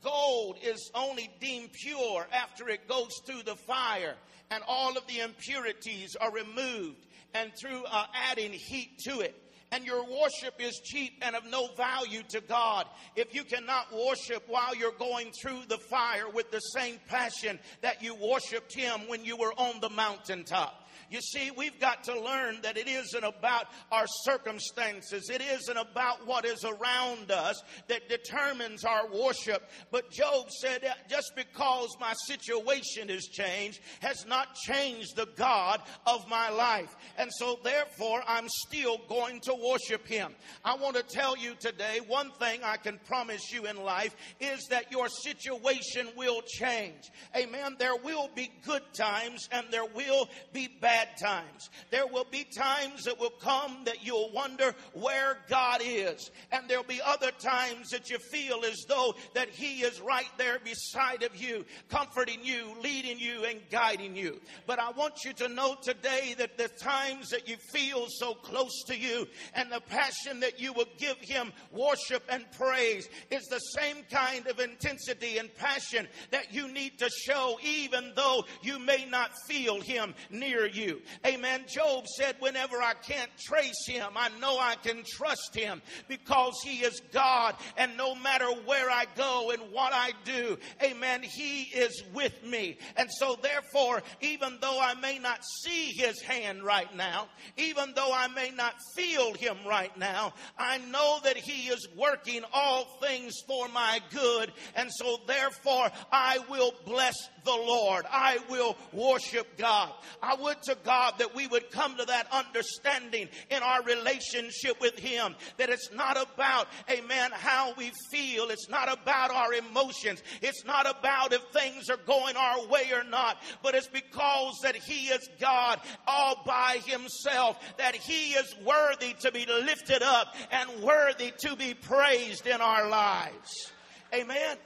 Gold 0.02 0.56
is 0.62 0.90
only 0.94 1.30
deemed 1.40 1.72
pure 1.72 2.26
after 2.32 2.68
it 2.68 2.88
goes 2.88 3.20
through 3.24 3.44
the 3.44 3.54
fire 3.54 4.16
and 4.50 4.64
all 4.66 4.96
of 4.96 5.06
the 5.06 5.20
impurities 5.20 6.16
are 6.16 6.32
removed 6.32 7.06
and 7.34 7.52
through 7.54 7.84
uh, 7.84 8.06
adding 8.30 8.52
heat 8.52 8.98
to 9.04 9.20
it 9.20 9.34
and 9.72 9.84
your 9.84 10.04
worship 10.04 10.54
is 10.58 10.80
cheap 10.80 11.14
and 11.22 11.36
of 11.36 11.44
no 11.46 11.68
value 11.76 12.22
to 12.28 12.40
God 12.40 12.86
if 13.16 13.34
you 13.34 13.44
cannot 13.44 13.86
worship 13.92 14.42
while 14.48 14.74
you're 14.74 14.92
going 14.92 15.30
through 15.30 15.60
the 15.68 15.78
fire 15.78 16.28
with 16.28 16.50
the 16.50 16.60
same 16.60 16.98
passion 17.08 17.58
that 17.80 18.02
you 18.02 18.14
worshiped 18.14 18.74
Him 18.74 19.00
when 19.06 19.24
you 19.24 19.36
were 19.36 19.52
on 19.56 19.80
the 19.80 19.90
mountaintop. 19.90 20.88
You 21.10 21.20
see, 21.20 21.50
we've 21.50 21.78
got 21.80 22.04
to 22.04 22.20
learn 22.20 22.58
that 22.62 22.78
it 22.78 22.86
isn't 22.86 23.24
about 23.24 23.66
our 23.90 24.06
circumstances. 24.22 25.28
It 25.28 25.42
isn't 25.42 25.76
about 25.76 26.24
what 26.24 26.44
is 26.44 26.64
around 26.64 27.32
us 27.32 27.60
that 27.88 28.08
determines 28.08 28.84
our 28.84 29.08
worship. 29.08 29.68
But 29.90 30.12
Job 30.12 30.50
said, 30.60 30.84
just 31.08 31.32
because 31.34 31.88
my 32.00 32.12
situation 32.26 33.08
has 33.08 33.24
changed 33.24 33.80
has 34.00 34.24
not 34.26 34.54
changed 34.54 35.16
the 35.16 35.26
God 35.36 35.82
of 36.06 36.28
my 36.28 36.48
life. 36.50 36.94
And 37.18 37.30
so 37.32 37.58
therefore, 37.64 38.22
I'm 38.28 38.48
still 38.48 38.98
going 39.08 39.40
to 39.40 39.54
worship 39.54 40.06
him. 40.06 40.32
I 40.64 40.76
want 40.76 40.94
to 40.94 41.02
tell 41.02 41.36
you 41.36 41.54
today, 41.58 41.98
one 42.06 42.30
thing 42.38 42.60
I 42.62 42.76
can 42.76 43.00
promise 43.06 43.52
you 43.52 43.66
in 43.66 43.82
life 43.82 44.14
is 44.38 44.66
that 44.70 44.92
your 44.92 45.08
situation 45.08 46.08
will 46.16 46.42
change. 46.42 47.10
Amen. 47.36 47.74
There 47.80 47.96
will 47.96 48.30
be 48.34 48.52
good 48.64 48.82
times 48.92 49.48
and 49.50 49.66
there 49.72 49.86
will 49.86 50.28
be 50.52 50.68
bad 50.80 50.99
bad 51.00 51.16
times. 51.16 51.70
There 51.90 52.06
will 52.06 52.26
be 52.30 52.44
times 52.44 53.04
that 53.04 53.18
will 53.18 53.30
come 53.30 53.84
that 53.84 54.04
you'll 54.04 54.30
wonder 54.32 54.74
where 54.92 55.38
God 55.48 55.80
is. 55.84 56.30
And 56.52 56.68
there'll 56.68 56.84
be 56.84 57.00
other 57.04 57.30
times 57.30 57.90
that 57.90 58.10
you 58.10 58.18
feel 58.18 58.64
as 58.64 58.84
though 58.88 59.14
that 59.34 59.48
He 59.48 59.80
is 59.80 60.00
right 60.00 60.30
there 60.38 60.58
beside 60.58 61.22
of 61.22 61.36
you, 61.36 61.64
comforting 61.88 62.40
you, 62.42 62.74
leading 62.82 63.18
you, 63.18 63.44
and 63.44 63.60
guiding 63.70 64.16
you. 64.16 64.40
But 64.66 64.78
I 64.78 64.90
want 64.90 65.24
you 65.24 65.32
to 65.34 65.48
know 65.48 65.76
today 65.82 66.34
that 66.38 66.58
the 66.58 66.68
times 66.68 67.30
that 67.30 67.48
you 67.48 67.56
feel 67.72 68.06
so 68.08 68.34
close 68.34 68.84
to 68.86 68.96
you 68.96 69.26
and 69.54 69.70
the 69.70 69.80
passion 69.80 70.40
that 70.40 70.60
you 70.60 70.72
will 70.72 70.88
give 70.98 71.18
Him 71.18 71.52
worship 71.72 72.22
and 72.28 72.44
praise 72.52 73.08
is 73.30 73.46
the 73.46 73.58
same 73.58 74.04
kind 74.10 74.46
of 74.46 74.60
intensity 74.60 75.38
and 75.38 75.54
passion 75.56 76.06
that 76.30 76.52
you 76.52 76.72
need 76.72 76.98
to 76.98 77.08
show 77.08 77.58
even 77.62 78.12
though 78.16 78.44
you 78.62 78.78
may 78.78 79.06
not 79.08 79.30
feel 79.46 79.80
Him 79.80 80.14
near 80.30 80.66
you 80.66 80.89
you. 80.90 81.02
Amen. 81.26 81.64
Job 81.68 82.06
said, 82.06 82.36
Whenever 82.38 82.80
I 82.82 82.94
can't 82.94 83.30
trace 83.38 83.86
him, 83.86 84.10
I 84.16 84.28
know 84.40 84.58
I 84.58 84.76
can 84.76 85.02
trust 85.06 85.54
him 85.54 85.82
because 86.08 86.60
he 86.64 86.78
is 86.78 87.00
God. 87.12 87.54
And 87.76 87.96
no 87.96 88.14
matter 88.14 88.46
where 88.64 88.90
I 88.90 89.06
go 89.16 89.50
and 89.50 89.72
what 89.72 89.92
I 89.92 90.12
do, 90.24 90.58
amen, 90.82 91.22
he 91.22 91.62
is 91.62 92.02
with 92.12 92.44
me. 92.44 92.78
And 92.96 93.08
so, 93.10 93.38
therefore, 93.40 94.02
even 94.20 94.58
though 94.60 94.80
I 94.80 94.94
may 94.94 95.18
not 95.18 95.40
see 95.62 95.92
his 95.92 96.20
hand 96.22 96.62
right 96.62 96.94
now, 96.94 97.28
even 97.56 97.92
though 97.94 98.12
I 98.12 98.28
may 98.28 98.50
not 98.50 98.74
feel 98.94 99.34
him 99.34 99.56
right 99.66 99.96
now, 99.96 100.34
I 100.58 100.78
know 100.78 101.20
that 101.24 101.36
he 101.36 101.68
is 101.68 101.86
working 101.96 102.42
all 102.52 102.84
things 103.00 103.34
for 103.46 103.68
my 103.68 104.00
good. 104.12 104.52
And 104.74 104.90
so, 104.92 105.18
therefore, 105.26 105.90
I 106.12 106.38
will 106.48 106.74
bless 106.84 107.16
the 107.44 107.50
Lord. 107.50 108.04
I 108.10 108.38
will 108.48 108.76
worship 108.92 109.56
God. 109.56 109.90
I 110.22 110.34
would 110.34 110.60
to 110.62 110.76
God 110.84 111.14
that 111.18 111.34
we 111.34 111.46
would 111.46 111.70
come 111.70 111.96
to 111.96 112.04
that 112.04 112.26
understanding 112.32 113.28
in 113.50 113.62
our 113.62 113.82
relationship 113.82 114.80
with 114.80 114.98
Him 114.98 115.34
that 115.58 115.70
it's 115.70 115.90
not 115.92 116.16
about, 116.20 116.68
amen, 116.90 117.30
how 117.32 117.74
we 117.76 117.92
feel. 118.10 118.50
It's 118.50 118.68
not 118.68 118.92
about 118.92 119.30
our 119.30 119.52
emotions. 119.54 120.22
It's 120.42 120.64
not 120.64 120.88
about 120.88 121.32
if 121.32 121.42
things 121.52 121.90
are 121.90 121.96
going 121.96 122.36
our 122.36 122.66
way 122.66 122.90
or 122.92 123.04
not, 123.04 123.38
but 123.62 123.74
it's 123.74 123.88
because 123.88 124.58
that 124.62 124.76
He 124.76 125.08
is 125.08 125.28
God 125.40 125.80
all 126.06 126.42
by 126.44 126.78
Himself, 126.84 127.58
that 127.78 127.94
He 127.94 128.32
is 128.32 128.54
worthy 128.64 129.14
to 129.20 129.32
be 129.32 129.46
lifted 129.46 130.02
up 130.02 130.34
and 130.50 130.82
worthy 130.82 131.32
to 131.38 131.56
be 131.56 131.74
praised 131.74 132.46
in 132.46 132.60
our 132.60 132.88
lives. 132.88 133.72
Amen. 134.14 134.56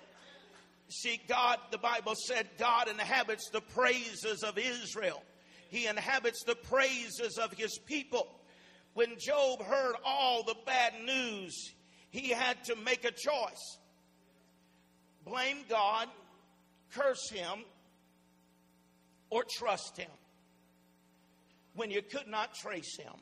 See, 0.89 1.21
God, 1.29 1.59
the 1.71 1.79
Bible 1.79 2.15
said, 2.15 2.49
God 2.59 2.89
inhabits 2.89 3.51
the 3.51 3.61
praises 3.61 4.43
of 4.43 4.59
Israel. 4.59 5.23
He 5.71 5.87
inhabits 5.87 6.45
the 6.45 6.55
praises 6.55 7.39
of 7.39 7.53
his 7.53 7.79
people. 7.79 8.29
When 8.95 9.19
Job 9.19 9.63
heard 9.63 9.95
all 10.05 10.45
the 10.45 10.57
bad 10.67 10.95
news, 11.05 11.73
he 12.11 12.29
had 12.31 12.63
to 12.65 12.77
make 12.77 13.05
a 13.05 13.11
choice 13.11 13.79
blame 15.25 15.59
God, 15.69 16.09
curse 16.93 17.31
him, 17.31 17.65
or 19.31 19.43
trust 19.59 19.97
him 19.97 20.11
when 21.75 21.91
you 21.91 22.03
could 22.03 22.29
not 22.29 22.55
trace 22.55 22.97
him. 22.99 23.13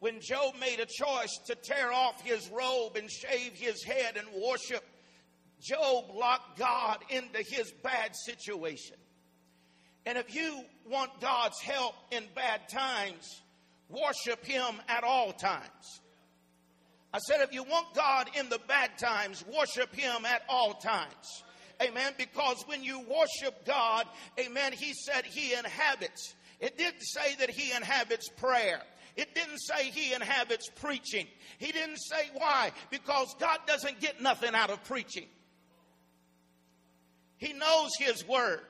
When 0.00 0.20
Job 0.20 0.54
made 0.60 0.80
a 0.80 0.86
choice 0.86 1.38
to 1.46 1.54
tear 1.54 1.92
off 1.92 2.20
his 2.22 2.50
robe 2.50 2.96
and 2.96 3.08
shave 3.08 3.52
his 3.54 3.84
head 3.84 4.16
and 4.16 4.26
worship, 4.42 4.84
Job 5.60 6.10
locked 6.12 6.58
God 6.58 6.98
into 7.08 7.38
his 7.38 7.72
bad 7.82 8.10
situation. 8.16 8.96
And 10.04 10.18
if 10.18 10.34
you 10.34 10.64
want 10.90 11.20
God's 11.20 11.60
help 11.60 11.94
in 12.10 12.24
bad 12.34 12.68
times, 12.68 13.42
worship 13.88 14.44
Him 14.44 14.80
at 14.88 15.04
all 15.04 15.32
times. 15.32 16.00
I 17.14 17.18
said, 17.18 17.40
if 17.40 17.52
you 17.52 17.62
want 17.62 17.94
God 17.94 18.30
in 18.38 18.48
the 18.48 18.58
bad 18.66 18.98
times, 18.98 19.44
worship 19.54 19.94
Him 19.94 20.24
at 20.24 20.42
all 20.48 20.74
times. 20.74 21.42
Amen. 21.80 22.12
Because 22.16 22.64
when 22.66 22.82
you 22.82 23.00
worship 23.00 23.64
God, 23.66 24.06
amen, 24.40 24.72
He 24.72 24.92
said 24.94 25.24
He 25.24 25.52
inhabits. 25.52 26.34
It 26.58 26.78
didn't 26.78 27.02
say 27.02 27.34
that 27.36 27.50
He 27.50 27.72
inhabits 27.72 28.28
prayer. 28.28 28.82
It 29.16 29.34
didn't 29.34 29.58
say 29.58 29.90
He 29.90 30.14
inhabits 30.14 30.68
preaching. 30.80 31.26
He 31.58 31.70
didn't 31.70 31.98
say 31.98 32.30
why. 32.34 32.72
Because 32.90 33.34
God 33.38 33.58
doesn't 33.66 34.00
get 34.00 34.22
nothing 34.22 34.54
out 34.54 34.70
of 34.70 34.82
preaching. 34.84 35.26
He 37.36 37.52
knows 37.52 37.90
His 37.98 38.26
Word 38.26 38.60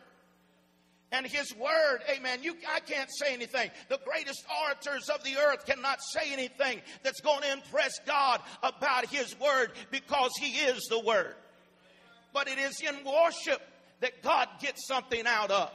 and 1.12 1.26
his 1.26 1.54
word. 1.54 2.00
Amen. 2.10 2.42
You 2.42 2.54
i 2.68 2.80
can't 2.80 3.10
say 3.12 3.32
anything. 3.32 3.70
The 3.88 4.00
greatest 4.04 4.44
orators 4.64 5.08
of 5.08 5.22
the 5.22 5.36
earth 5.36 5.66
cannot 5.66 6.02
say 6.02 6.32
anything 6.32 6.80
that's 7.02 7.20
going 7.20 7.42
to 7.42 7.52
impress 7.52 7.92
god 8.06 8.40
about 8.62 9.06
his 9.06 9.38
word 9.38 9.72
because 9.90 10.32
he 10.40 10.52
is 10.52 10.82
the 10.90 10.98
word. 10.98 11.34
But 12.32 12.48
it 12.48 12.58
is 12.58 12.80
in 12.80 12.96
worship 13.04 13.60
that 14.00 14.22
god 14.22 14.48
gets 14.60 14.86
something 14.86 15.26
out 15.26 15.50
of 15.50 15.70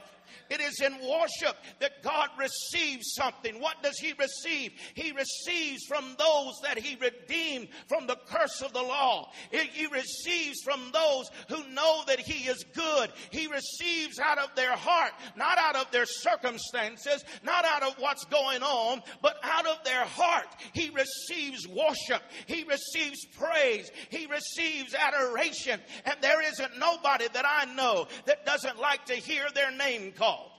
it 0.50 0.60
is 0.60 0.80
in 0.80 0.92
worship 0.94 1.56
that 1.80 2.02
God 2.02 2.30
receives 2.38 3.14
something. 3.14 3.60
What 3.60 3.82
does 3.82 3.98
He 3.98 4.14
receive? 4.18 4.72
He 4.94 5.12
receives 5.12 5.84
from 5.86 6.16
those 6.18 6.54
that 6.62 6.78
He 6.78 6.96
redeemed 6.96 7.68
from 7.86 8.06
the 8.06 8.18
curse 8.26 8.62
of 8.62 8.72
the 8.72 8.82
law. 8.82 9.30
He 9.50 9.86
receives 9.86 10.62
from 10.62 10.90
those 10.92 11.30
who 11.48 11.66
know 11.68 12.02
that 12.06 12.20
He 12.20 12.48
is 12.48 12.64
good. 12.74 13.10
He 13.30 13.46
receives 13.46 14.18
out 14.18 14.38
of 14.38 14.54
their 14.54 14.76
heart, 14.76 15.12
not 15.36 15.58
out 15.58 15.76
of 15.76 15.90
their 15.90 16.06
circumstances, 16.06 17.24
not 17.42 17.64
out 17.64 17.82
of 17.82 17.94
what's 17.98 18.24
going 18.24 18.62
on, 18.62 19.02
but 19.22 19.36
out 19.42 19.66
of 19.66 19.84
their 19.84 20.04
heart. 20.04 20.46
He 20.72 20.90
receives 20.90 21.66
worship. 21.66 22.22
He 22.46 22.64
receives 22.64 23.24
praise. 23.38 23.90
He 24.10 24.26
receives 24.26 24.94
adoration. 24.94 25.80
And 26.04 26.16
there 26.20 26.42
isn't 26.42 26.78
nobody 26.78 27.26
that 27.32 27.44
I 27.46 27.72
know 27.74 28.06
that 28.26 28.46
doesn't 28.46 28.78
like 28.78 29.04
to 29.06 29.14
hear 29.14 29.46
their 29.54 29.70
name 29.70 30.12
called. 30.18 30.57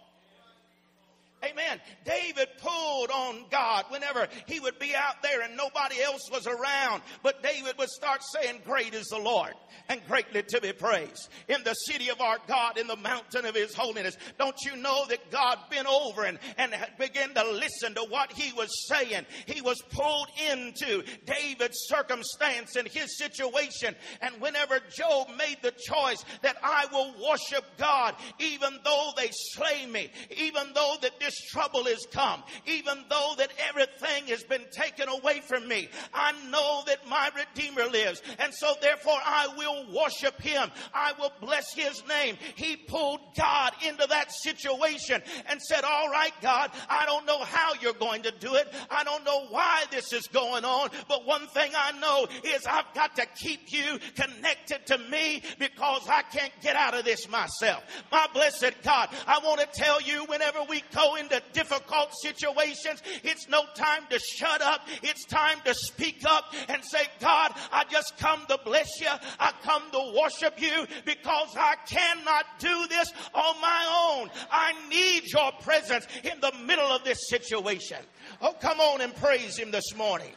Amen. 1.43 1.79
David 2.03 2.49
pulled 2.61 3.11
on 3.11 3.45
God 3.49 3.85
whenever 3.89 4.27
he 4.45 4.59
would 4.59 4.77
be 4.77 4.93
out 4.93 5.21
there 5.23 5.41
and 5.41 5.55
nobody 5.55 6.01
else 6.01 6.29
was 6.31 6.47
around. 6.47 7.01
But 7.23 7.41
David 7.41 7.75
would 7.77 7.89
start 7.89 8.21
saying, 8.33 8.61
Great 8.65 8.93
is 8.93 9.07
the 9.07 9.19
Lord 9.19 9.53
and 9.87 10.05
greatly 10.07 10.43
to 10.43 10.59
be 10.61 10.73
praised. 10.73 11.29
In 11.47 11.63
the 11.63 11.73
city 11.73 12.09
of 12.09 12.19
our 12.19 12.37
God, 12.47 12.77
in 12.77 12.87
the 12.87 12.95
mountain 12.97 13.45
of 13.45 13.55
his 13.55 13.73
holiness. 13.73 14.17
Don't 14.37 14.57
you 14.65 14.75
know 14.75 15.05
that 15.07 15.31
God 15.31 15.57
bent 15.69 15.87
over 15.87 16.25
and, 16.25 16.39
and 16.57 16.73
began 16.97 17.33
to 17.33 17.51
listen 17.51 17.95
to 17.95 18.01
what 18.01 18.33
he 18.33 18.51
was 18.53 18.69
saying? 18.87 19.25
He 19.45 19.61
was 19.61 19.81
pulled 19.91 20.27
into 20.51 21.03
David's 21.25 21.77
circumstance 21.87 22.75
and 22.75 22.87
his 22.87 23.17
situation. 23.17 23.95
And 24.21 24.41
whenever 24.41 24.79
Job 24.93 25.27
made 25.37 25.57
the 25.61 25.71
choice 25.71 26.23
that 26.41 26.57
I 26.61 26.85
will 26.91 27.13
worship 27.29 27.63
God, 27.77 28.15
even 28.39 28.77
though 28.83 29.11
they 29.15 29.29
slay 29.31 29.85
me, 29.85 30.11
even 30.37 30.73
though 30.73 30.95
that 31.01 31.19
this 31.29 31.39
trouble 31.41 31.83
has 31.83 32.07
come, 32.11 32.41
even 32.65 32.97
though 33.07 33.33
that 33.37 33.51
everything 33.69 34.25
has 34.27 34.43
been 34.43 34.65
taken 34.71 35.07
away 35.07 35.41
from 35.41 35.67
me, 35.67 35.87
I 36.11 36.33
know 36.49 36.81
that 36.87 37.07
my 37.07 37.29
Redeemer 37.35 37.85
lives. 37.85 38.23
And 38.39 38.51
so 38.51 38.73
therefore 38.81 39.19
I 39.23 39.47
will 39.55 39.93
worship 39.93 40.41
him. 40.41 40.71
I 40.91 41.13
will 41.19 41.31
bless 41.39 41.71
his 41.75 42.01
name. 42.07 42.35
He 42.55 42.75
pulled 42.75 43.19
God 43.37 43.73
into 43.87 44.07
that 44.07 44.31
situation 44.31 45.21
and 45.47 45.61
said, 45.61 45.83
all 45.83 46.09
right, 46.09 46.33
God, 46.41 46.71
I 46.89 47.05
don't 47.05 47.27
know 47.27 47.43
how 47.43 47.73
you're 47.79 47.93
going 47.93 48.23
to 48.23 48.31
do 48.31 48.55
it. 48.55 48.73
I 48.89 49.03
don't 49.03 49.23
know 49.23 49.45
why 49.49 49.83
this 49.91 50.11
is 50.11 50.27
going 50.27 50.65
on, 50.65 50.89
but 51.07 51.27
one 51.27 51.45
thing 51.47 51.71
I 51.77 51.91
know 51.99 52.27
is 52.43 52.65
I've 52.65 52.91
got 52.95 53.15
to 53.17 53.27
keep 53.39 53.71
you 53.71 53.99
connected 54.15 54.87
to 54.87 54.97
me 54.97 55.43
because 55.59 56.07
I 56.09 56.23
can't 56.23 56.53
get 56.63 56.75
out 56.75 56.95
of 56.95 57.05
this 57.05 57.29
myself. 57.29 57.83
My 58.11 58.25
blessed 58.33 58.81
God, 58.81 59.09
I 59.27 59.37
want 59.43 59.61
to 59.61 59.67
tell 59.79 60.01
you 60.01 60.25
whenever 60.25 60.63
we 60.67 60.81
go 60.91 61.17
into 61.19 61.41
difficult 61.53 62.09
situations, 62.21 63.01
it's 63.23 63.47
no 63.49 63.63
time 63.75 64.03
to 64.09 64.19
shut 64.19 64.61
up. 64.61 64.81
It's 65.03 65.25
time 65.25 65.57
to 65.65 65.73
speak 65.73 66.23
up 66.25 66.45
and 66.67 66.83
say, 66.83 67.05
God, 67.19 67.53
I 67.71 67.83
just 67.89 68.17
come 68.17 68.41
to 68.49 68.59
bless 68.63 68.99
you. 68.99 69.09
I 69.39 69.51
come 69.63 69.83
to 69.91 70.13
worship 70.21 70.61
you 70.61 70.87
because 71.05 71.55
I 71.55 71.75
cannot 71.87 72.45
do 72.59 72.87
this 72.87 73.11
on 73.33 73.61
my 73.61 74.17
own. 74.19 74.29
I 74.51 74.73
need 74.89 75.31
your 75.31 75.51
presence 75.61 76.07
in 76.23 76.39
the 76.39 76.53
middle 76.65 76.87
of 76.87 77.03
this 77.03 77.29
situation. 77.29 77.97
Oh, 78.41 78.53
come 78.53 78.79
on 78.79 79.01
and 79.01 79.15
praise 79.15 79.57
him 79.57 79.71
this 79.71 79.95
morning. 79.95 80.31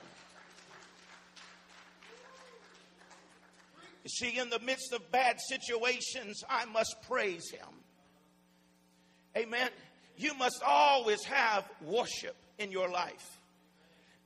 You 4.04 4.10
see, 4.10 4.38
in 4.38 4.50
the 4.50 4.58
midst 4.58 4.92
of 4.92 5.10
bad 5.12 5.36
situations, 5.40 6.42
I 6.48 6.64
must 6.64 6.96
praise 7.08 7.50
Him. 7.50 7.68
Amen. 9.36 9.70
You 10.22 10.34
must 10.34 10.62
always 10.64 11.24
have 11.24 11.68
worship 11.80 12.36
in 12.60 12.70
your 12.70 12.88
life. 12.88 13.40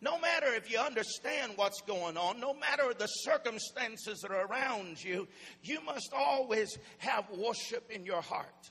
No 0.02 0.18
matter 0.18 0.48
if 0.48 0.70
you 0.70 0.78
understand 0.78 1.52
what's 1.56 1.80
going 1.86 2.18
on, 2.18 2.38
no 2.38 2.52
matter 2.52 2.92
the 2.92 3.06
circumstances 3.06 4.20
that 4.20 4.30
are 4.30 4.44
around 4.44 5.02
you, 5.02 5.26
you 5.62 5.80
must 5.86 6.12
always 6.14 6.76
have 6.98 7.24
worship 7.30 7.90
in 7.90 8.04
your 8.04 8.20
heart. 8.20 8.70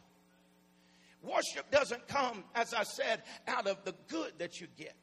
Worship 1.23 1.71
doesn't 1.71 2.07
come, 2.07 2.43
as 2.53 2.75
I 2.75 2.83
said, 2.83 3.23
out 3.47 3.65
of 3.65 3.83
the 3.85 3.95
good 4.07 4.33
that 4.37 4.61
you 4.61 4.67
get. 4.77 4.95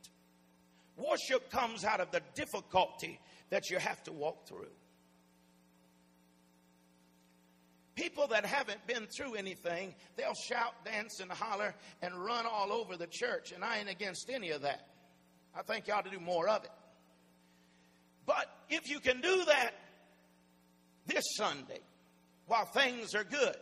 Worship 0.97 1.50
comes 1.50 1.85
out 1.85 1.99
of 1.99 2.12
the 2.12 2.23
difficulty 2.37 3.19
that 3.50 3.69
you 3.69 3.81
have 3.81 4.00
to 4.05 4.12
walk 4.12 4.47
through. 4.47 4.71
People 7.95 8.27
that 8.29 8.47
haven't 8.47 8.87
been 8.87 9.07
through 9.07 9.35
anything, 9.35 9.95
they'll 10.17 10.35
shout, 10.35 10.73
dance, 10.85 11.21
and 11.21 11.31
holler 11.31 11.75
and 12.01 12.15
run 12.15 12.47
all 12.47 12.73
over 12.73 12.97
the 12.97 13.07
church. 13.07 13.53
And 13.53 13.63
I 13.63 13.79
ain't 13.79 13.91
against 13.91 14.31
any 14.31 14.51
of 14.51 14.63
that. 14.63 14.87
I 15.55 15.63
think 15.63 15.87
you 15.87 15.93
ought 15.93 16.07
to 16.07 16.11
do 16.11 16.21
more 16.21 16.49
of 16.49 16.65
it. 16.65 16.71
But 18.25 18.47
if 18.71 18.89
you 18.89 19.01
can 19.01 19.21
do 19.21 19.45
that 19.45 19.73
this 21.07 21.25
Sunday 21.37 21.81
while 22.47 22.65
things 22.65 23.15
are 23.15 23.25
good, 23.25 23.57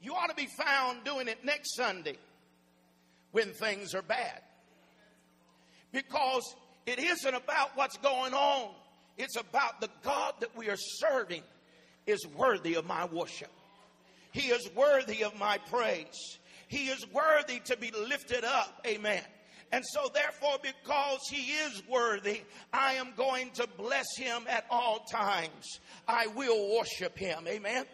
you 0.00 0.14
ought 0.14 0.28
to 0.28 0.34
be 0.34 0.48
found 0.58 1.04
doing 1.04 1.28
it 1.28 1.44
next 1.44 1.76
Sunday 1.76 2.16
when 3.30 3.52
things 3.52 3.94
are 3.94 4.02
bad. 4.02 4.40
Because 5.92 6.42
it 6.86 6.98
isn't 6.98 7.34
about 7.34 7.76
what's 7.76 7.98
going 7.98 8.34
on, 8.34 8.70
it's 9.16 9.36
about 9.36 9.80
the 9.80 9.90
God 10.02 10.34
that 10.40 10.56
we 10.56 10.68
are 10.68 10.76
serving 10.76 11.42
is 12.06 12.26
worthy 12.36 12.74
of 12.74 12.86
my 12.86 13.04
worship. 13.06 13.50
He 14.32 14.48
is 14.48 14.68
worthy 14.74 15.24
of 15.24 15.38
my 15.38 15.58
praise. 15.70 16.38
He 16.68 16.86
is 16.86 17.06
worthy 17.12 17.60
to 17.66 17.76
be 17.76 17.90
lifted 17.90 18.44
up. 18.44 18.80
Amen. 18.86 19.22
And 19.72 19.84
so, 19.86 20.10
therefore, 20.12 20.58
because 20.62 21.20
he 21.30 21.52
is 21.52 21.82
worthy, 21.88 22.42
I 22.72 22.94
am 22.94 23.12
going 23.16 23.50
to 23.52 23.66
bless 23.78 24.06
him 24.16 24.42
at 24.48 24.66
all 24.70 25.00
times. 25.10 25.80
I 26.06 26.26
will 26.28 26.76
worship 26.76 27.16
him. 27.16 27.46
Amen. 27.48 27.84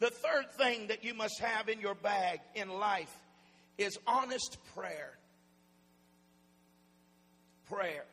The 0.00 0.10
third 0.10 0.50
thing 0.56 0.88
that 0.88 1.04
you 1.04 1.14
must 1.14 1.38
have 1.40 1.68
in 1.68 1.80
your 1.80 1.94
bag 1.94 2.40
in 2.54 2.68
life 2.68 3.14
is 3.76 3.98
honest 4.06 4.56
prayer. 4.74 5.12
Prayer. 7.68 8.04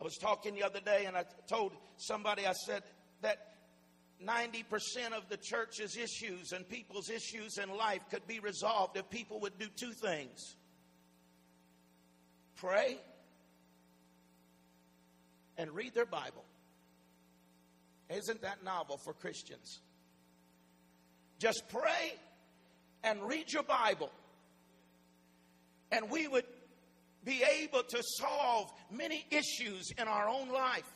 I 0.00 0.04
was 0.04 0.16
talking 0.16 0.54
the 0.54 0.64
other 0.64 0.80
day 0.80 1.04
and 1.06 1.16
I 1.16 1.24
told 1.48 1.72
somebody, 2.06 2.46
I 2.46 2.52
said 2.52 2.82
that 3.22 3.52
90% 4.24 5.12
of 5.16 5.28
the 5.28 5.36
church's 5.36 5.96
issues 5.96 6.52
and 6.52 6.68
people's 6.68 7.10
issues 7.10 7.58
in 7.58 7.70
life 7.76 8.02
could 8.10 8.26
be 8.26 8.40
resolved 8.40 8.96
if 8.96 9.08
people 9.10 9.40
would 9.40 9.58
do 9.58 9.66
two 9.76 9.92
things 9.92 10.56
pray 12.56 12.96
and 15.58 15.70
read 15.72 15.92
their 15.94 16.06
Bible. 16.06 16.44
Isn't 18.08 18.42
that 18.42 18.62
novel 18.62 18.98
for 18.98 19.12
Christians? 19.12 19.80
Just 21.40 21.64
pray 21.70 22.14
and 23.02 23.20
read 23.22 23.52
your 23.52 23.64
Bible. 23.64 24.12
And 25.90 26.08
we 26.08 26.28
would 26.28 26.44
be 27.24 27.42
able 27.62 27.82
to 27.82 28.02
solve 28.18 28.72
many 28.92 29.26
issues 29.30 29.90
in 29.98 30.06
our 30.06 30.28
own 30.28 30.48
life 30.52 30.88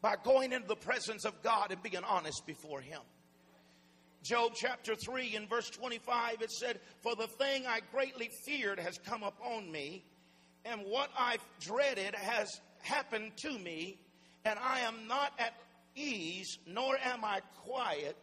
by 0.00 0.16
going 0.22 0.52
into 0.52 0.68
the 0.68 0.76
presence 0.76 1.24
of 1.24 1.42
God 1.42 1.72
and 1.72 1.82
being 1.82 2.04
honest 2.04 2.46
before 2.46 2.80
Him. 2.80 3.00
Job 4.22 4.52
chapter 4.54 4.94
3 4.94 5.36
in 5.36 5.46
verse 5.46 5.70
25, 5.70 6.42
it 6.42 6.50
said, 6.50 6.80
For 7.02 7.14
the 7.14 7.26
thing 7.26 7.66
I 7.66 7.80
greatly 7.92 8.30
feared 8.44 8.78
has 8.78 8.98
come 8.98 9.22
upon 9.22 9.70
me, 9.70 10.04
and 10.64 10.82
what 10.82 11.10
I've 11.18 11.44
dreaded 11.60 12.14
has 12.14 12.48
happened 12.82 13.32
to 13.38 13.58
me, 13.58 13.98
and 14.44 14.58
I 14.58 14.80
am 14.80 15.06
not 15.06 15.32
at 15.38 15.54
ease, 15.94 16.58
nor 16.66 16.96
am 16.98 17.24
I 17.24 17.40
quiet. 17.64 18.16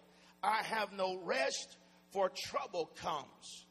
I 0.44 0.62
have 0.64 0.92
no 0.94 1.18
rest, 1.24 1.78
for 2.12 2.32
trouble 2.50 2.92
comes. 3.02 3.66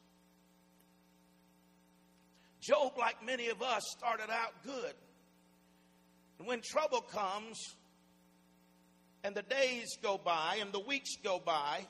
Job, 2.61 2.93
like 2.97 3.23
many 3.23 3.47
of 3.49 3.61
us, 3.61 3.83
started 3.97 4.31
out 4.31 4.63
good. 4.63 4.93
And 6.39 6.47
when 6.47 6.61
trouble 6.61 7.01
comes, 7.01 7.57
and 9.25 9.33
the 9.33 9.41
days 9.41 9.97
go 10.03 10.19
by, 10.23 10.59
and 10.61 10.71
the 10.71 10.79
weeks 10.79 11.15
go 11.23 11.41
by, 11.43 11.83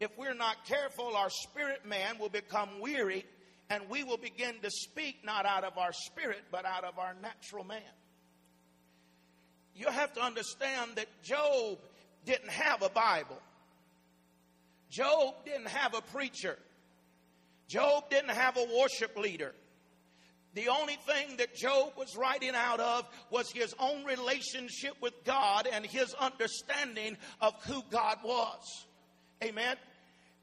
if 0.00 0.10
we're 0.16 0.32
not 0.32 0.64
careful, 0.64 1.14
our 1.14 1.28
spirit 1.28 1.84
man 1.84 2.18
will 2.18 2.30
become 2.30 2.80
weary, 2.80 3.26
and 3.68 3.82
we 3.90 4.02
will 4.02 4.16
begin 4.16 4.54
to 4.62 4.70
speak 4.70 5.16
not 5.22 5.44
out 5.44 5.62
of 5.62 5.76
our 5.76 5.92
spirit, 5.92 6.40
but 6.50 6.64
out 6.64 6.84
of 6.84 6.98
our 6.98 7.14
natural 7.20 7.64
man. 7.64 7.82
You 9.76 9.88
have 9.88 10.14
to 10.14 10.22
understand 10.22 10.92
that 10.94 11.06
Job 11.22 11.76
didn't 12.24 12.48
have 12.48 12.80
a 12.80 12.88
Bible. 12.88 13.38
Job 14.88 15.34
didn't 15.44 15.68
have 15.68 15.94
a 15.94 16.00
preacher. 16.00 16.56
Job 17.68 18.08
didn't 18.08 18.30
have 18.30 18.56
a 18.56 18.66
worship 18.80 19.18
leader. 19.18 19.52
The 20.54 20.68
only 20.68 20.96
thing 21.06 21.36
that 21.36 21.54
Job 21.54 21.92
was 21.96 22.16
writing 22.16 22.54
out 22.54 22.80
of 22.80 23.06
was 23.30 23.50
his 23.52 23.74
own 23.78 24.04
relationship 24.04 24.94
with 25.00 25.14
God 25.24 25.68
and 25.72 25.86
his 25.86 26.12
understanding 26.14 27.16
of 27.40 27.54
who 27.64 27.82
God 27.90 28.18
was. 28.24 28.86
Amen. 29.44 29.76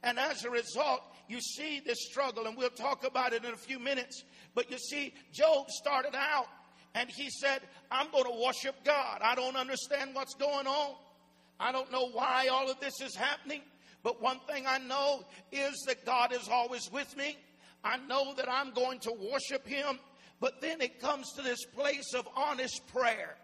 And 0.02 0.18
as 0.18 0.44
a 0.44 0.50
result, 0.50 1.02
you 1.28 1.40
see 1.40 1.80
this 1.84 2.06
struggle, 2.08 2.46
and 2.46 2.56
we'll 2.56 2.70
talk 2.70 3.06
about 3.06 3.34
it 3.34 3.44
in 3.44 3.52
a 3.52 3.56
few 3.56 3.78
minutes. 3.78 4.22
But 4.54 4.70
you 4.70 4.78
see, 4.78 5.12
Job 5.32 5.68
started 5.68 6.14
out 6.14 6.46
and 6.94 7.10
he 7.10 7.28
said, 7.28 7.60
I'm 7.90 8.10
going 8.10 8.24
to 8.24 8.42
worship 8.44 8.76
God. 8.84 9.20
I 9.22 9.34
don't 9.34 9.56
understand 9.56 10.14
what's 10.14 10.34
going 10.34 10.66
on. 10.66 10.94
I 11.60 11.70
don't 11.70 11.92
know 11.92 12.08
why 12.08 12.48
all 12.50 12.70
of 12.70 12.80
this 12.80 13.00
is 13.02 13.14
happening. 13.14 13.60
But 14.02 14.22
one 14.22 14.38
thing 14.48 14.64
I 14.66 14.78
know 14.78 15.24
is 15.52 15.84
that 15.86 16.06
God 16.06 16.32
is 16.32 16.48
always 16.48 16.90
with 16.90 17.14
me. 17.16 17.36
I 17.84 17.96
know 18.08 18.34
that 18.34 18.48
I'm 18.48 18.72
going 18.72 18.98
to 19.00 19.12
worship 19.12 19.66
Him. 19.66 19.98
But 20.40 20.60
then 20.60 20.80
it 20.80 21.00
comes 21.00 21.32
to 21.32 21.42
this 21.42 21.64
place 21.64 22.14
of 22.14 22.28
honest 22.36 22.86
prayer. 22.88 23.36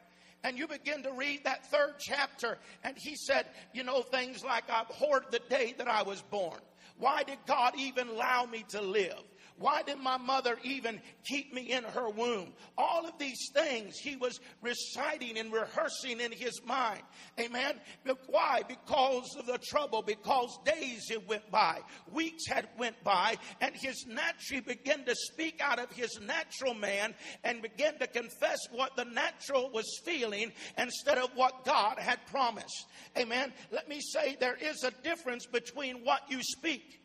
And 0.44 0.58
you 0.58 0.68
begin 0.68 1.02
to 1.02 1.12
read 1.12 1.44
that 1.44 1.66
third 1.70 1.94
chapter, 1.98 2.58
and 2.84 2.96
he 2.98 3.16
said, 3.16 3.46
You 3.72 3.82
know, 3.82 4.02
things 4.02 4.44
like, 4.44 4.64
I 4.68 4.82
abhorred 4.82 5.24
the 5.30 5.40
day 5.48 5.74
that 5.78 5.88
I 5.88 6.02
was 6.02 6.20
born. 6.20 6.60
Why 6.98 7.22
did 7.22 7.38
God 7.46 7.74
even 7.78 8.08
allow 8.08 8.44
me 8.44 8.64
to 8.68 8.80
live? 8.80 9.22
Why 9.56 9.82
did 9.82 9.98
my 9.98 10.16
mother 10.16 10.58
even 10.64 11.00
keep 11.24 11.54
me 11.54 11.70
in 11.70 11.84
her 11.84 12.08
womb? 12.08 12.54
All 12.76 13.06
of 13.06 13.18
these 13.18 13.50
things 13.54 13.96
he 13.96 14.16
was 14.16 14.40
reciting 14.62 15.38
and 15.38 15.52
rehearsing 15.52 16.20
in 16.20 16.32
his 16.32 16.60
mind. 16.64 17.02
Amen. 17.38 17.80
Why? 18.26 18.62
Because 18.66 19.36
of 19.38 19.46
the 19.46 19.58
trouble, 19.58 20.02
because 20.02 20.58
days 20.64 21.08
had 21.08 21.28
went 21.28 21.48
by, 21.52 21.80
weeks 22.12 22.48
had 22.48 22.68
went 22.76 23.02
by, 23.04 23.36
and 23.60 23.74
his 23.76 24.04
natural 24.06 24.60
began 24.62 25.04
to 25.04 25.14
speak 25.14 25.60
out 25.60 25.78
of 25.78 25.90
his 25.92 26.18
natural 26.20 26.74
man 26.74 27.14
and 27.44 27.62
began 27.62 27.96
to 27.98 28.08
confess 28.08 28.58
what 28.72 28.96
the 28.96 29.04
natural 29.04 29.70
was 29.70 30.00
feeling 30.04 30.52
instead 30.78 31.18
of 31.18 31.30
what 31.36 31.64
God 31.64 31.98
had 31.98 32.18
promised. 32.26 32.86
Amen. 33.16 33.52
Let 33.70 33.88
me 33.88 34.00
say 34.00 34.36
there 34.40 34.56
is 34.60 34.82
a 34.82 34.90
difference 35.02 35.46
between 35.46 36.04
what 36.04 36.22
you 36.28 36.42
speak 36.42 37.00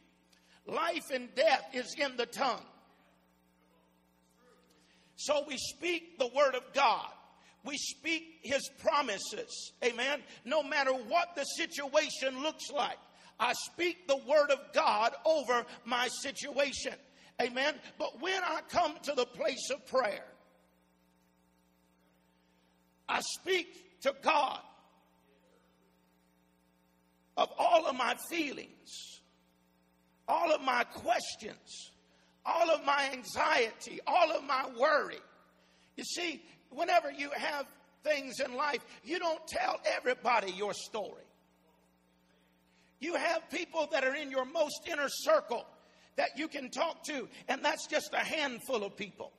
Life 0.69 1.12
and 1.13 1.34
death 1.36 1.63
is 1.73 1.95
in 1.97 2.15
the 2.17 2.25
tongue. 2.25 2.62
So 5.15 5.43
we 5.47 5.58
speak 5.58 6.17
the 6.17 6.27
word 6.27 6.55
of 6.55 6.63
God. 6.73 7.08
We 7.65 7.75
speak 7.77 8.39
his 8.41 8.69
promises. 8.79 9.73
Amen. 9.84 10.21
No 10.45 10.63
matter 10.63 10.93
what 10.93 11.36
the 11.36 11.43
situation 11.43 12.41
looks 12.41 12.71
like, 12.71 12.97
I 13.39 13.53
speak 13.53 14.08
the 14.08 14.17
word 14.17 14.51
of 14.51 14.60
God 14.73 15.13
over 15.25 15.65
my 15.86 16.08
situation. 16.08 16.93
Amen. 17.41 17.75
But 17.97 18.21
when 18.21 18.41
I 18.43 18.62
come 18.69 18.93
to 19.03 19.13
the 19.13 19.25
place 19.25 19.69
of 19.71 19.86
prayer, 19.88 20.25
I 23.08 23.21
speak 23.21 24.01
to 24.01 24.13
God 24.21 24.60
of 27.38 27.49
all 27.58 27.88
of 27.88 27.95
my 27.95 28.15
feelings, 28.29 29.21
all 30.29 30.53
of 30.53 30.61
my 30.61 30.83
questions, 30.85 31.91
all 32.45 32.69
of 32.69 32.85
my 32.85 33.09
anxiety, 33.11 33.99
all 34.07 34.31
of 34.31 34.43
my 34.43 34.69
worry. 34.79 35.19
You 35.97 36.03
see, 36.03 36.41
whenever 36.69 37.11
you 37.11 37.31
have 37.31 37.65
things 38.03 38.39
in 38.39 38.55
life, 38.55 38.85
you 39.03 39.19
don't 39.19 39.45
tell 39.47 39.81
everybody 39.97 40.51
your 40.51 40.73
story. 40.73 41.23
You 42.99 43.15
have 43.15 43.49
people 43.49 43.87
that 43.91 44.03
are 44.03 44.15
in 44.15 44.29
your 44.29 44.45
most 44.45 44.87
inner 44.89 45.07
circle 45.09 45.65
that 46.15 46.37
you 46.37 46.47
can 46.47 46.69
talk 46.69 47.03
to, 47.05 47.27
and 47.47 47.63
that's 47.63 47.87
just 47.87 48.13
a 48.13 48.23
handful 48.23 48.83
of 48.83 48.95
people. 48.95 49.31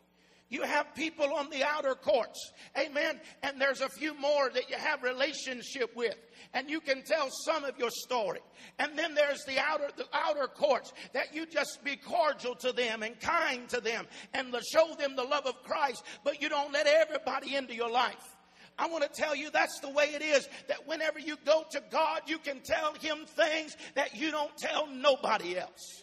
You 0.50 0.62
have 0.62 0.94
people 0.96 1.32
on 1.34 1.48
the 1.48 1.62
outer 1.62 1.94
courts. 1.94 2.52
Amen. 2.76 3.20
And 3.44 3.60
there's 3.60 3.80
a 3.80 3.88
few 3.88 4.14
more 4.14 4.50
that 4.50 4.68
you 4.68 4.76
have 4.76 5.04
relationship 5.04 5.94
with. 5.94 6.16
And 6.52 6.68
you 6.68 6.80
can 6.80 7.02
tell 7.02 7.28
some 7.30 7.64
of 7.64 7.78
your 7.78 7.90
story. 7.90 8.40
And 8.80 8.98
then 8.98 9.14
there's 9.14 9.44
the 9.44 9.60
outer, 9.60 9.88
the 9.96 10.06
outer 10.12 10.48
courts 10.48 10.92
that 11.12 11.32
you 11.32 11.46
just 11.46 11.84
be 11.84 11.94
cordial 11.94 12.56
to 12.56 12.72
them 12.72 13.04
and 13.04 13.18
kind 13.20 13.68
to 13.68 13.80
them 13.80 14.08
and 14.34 14.52
show 14.72 14.92
them 14.98 15.14
the 15.14 15.22
love 15.22 15.46
of 15.46 15.62
Christ, 15.62 16.02
but 16.24 16.42
you 16.42 16.48
don't 16.48 16.72
let 16.72 16.88
everybody 16.88 17.54
into 17.54 17.74
your 17.74 17.90
life. 17.90 18.36
I 18.76 18.88
want 18.88 19.04
to 19.04 19.08
tell 19.08 19.36
you 19.36 19.50
that's 19.50 19.78
the 19.80 19.90
way 19.90 20.06
it 20.14 20.22
is. 20.22 20.48
That 20.66 20.88
whenever 20.88 21.20
you 21.20 21.36
go 21.44 21.64
to 21.70 21.82
God, 21.92 22.22
you 22.26 22.38
can 22.38 22.60
tell 22.60 22.94
Him 22.94 23.18
things 23.26 23.76
that 23.94 24.16
you 24.16 24.32
don't 24.32 24.56
tell 24.56 24.88
nobody 24.88 25.58
else. 25.58 26.02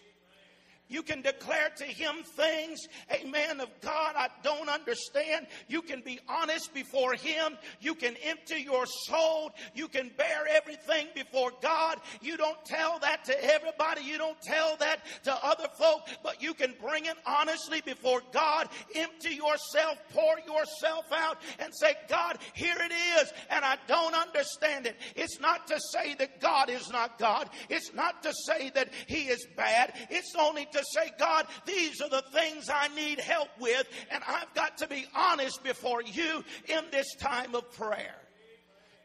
You 0.90 1.04
can 1.04 1.22
declare 1.22 1.70
to 1.78 1.84
him 1.84 2.24
things, 2.24 2.88
amen, 3.12 3.60
of 3.60 3.70
God 3.82 4.16
I 4.16 4.30
don't 4.44 4.70
understand. 4.70 5.48
You 5.68 5.82
can 5.82 6.02
be 6.02 6.20
honest 6.28 6.74
before 6.74 7.14
him. 7.14 7.58
You 7.82 7.96
can 7.96 8.16
empty 8.24 8.62
your 8.62 8.86
soul. 8.86 9.52
You 9.76 9.88
can 9.88 10.12
bear 10.18 10.48
everything 10.50 11.08
before 11.14 11.52
God. 11.62 12.00
You 12.22 12.38
don't 12.38 12.64
tell 12.66 13.00
that 13.00 13.26
to 13.26 13.54
everybody. 13.54 14.02
You 14.04 14.18
don't 14.18 14.42
tell 14.42 14.78
that 14.78 15.02
to 15.24 15.46
other 15.46 15.68
folk, 15.78 16.08
but 16.24 16.37
you 16.48 16.54
can 16.54 16.74
bring 16.82 17.06
it 17.06 17.18
honestly 17.26 17.82
before 17.82 18.22
God. 18.32 18.70
Empty 18.96 19.36
yourself, 19.36 19.98
pour 20.14 20.40
yourself 20.40 21.06
out, 21.14 21.38
and 21.60 21.74
say, 21.76 21.94
God, 22.08 22.38
here 22.54 22.78
it 22.80 22.94
is, 23.20 23.34
and 23.50 23.66
I 23.66 23.78
don't 23.86 24.16
understand 24.16 24.88
it. 24.88 24.96
It's 25.18 25.42
not 25.42 25.68
to 25.68 25.78
say 25.92 26.16
that 26.16 26.40
God 26.40 26.70
is 26.70 26.90
not 26.90 27.20
God. 27.20 27.50
It's 27.70 27.94
not 27.94 28.24
to 28.24 28.34
say 28.46 28.70
that 28.76 28.90
he 29.08 29.24
is 29.24 29.46
bad. 29.58 29.94
It's 30.10 30.34
only 30.40 30.66
to 30.72 30.84
say, 30.94 31.12
God, 31.20 31.48
these 31.66 32.00
are 32.02 32.10
the 32.10 32.24
things 32.32 32.70
I 32.74 32.88
need 32.96 33.20
help 33.20 33.50
with, 33.60 33.86
and 34.10 34.24
I've 34.26 34.54
got 34.54 34.78
to 34.78 34.88
be 34.88 35.06
honest 35.14 35.62
before 35.64 36.02
you 36.02 36.46
in 36.70 36.86
this 36.92 37.14
time 37.20 37.56
of 37.56 37.70
prayer. 37.74 38.16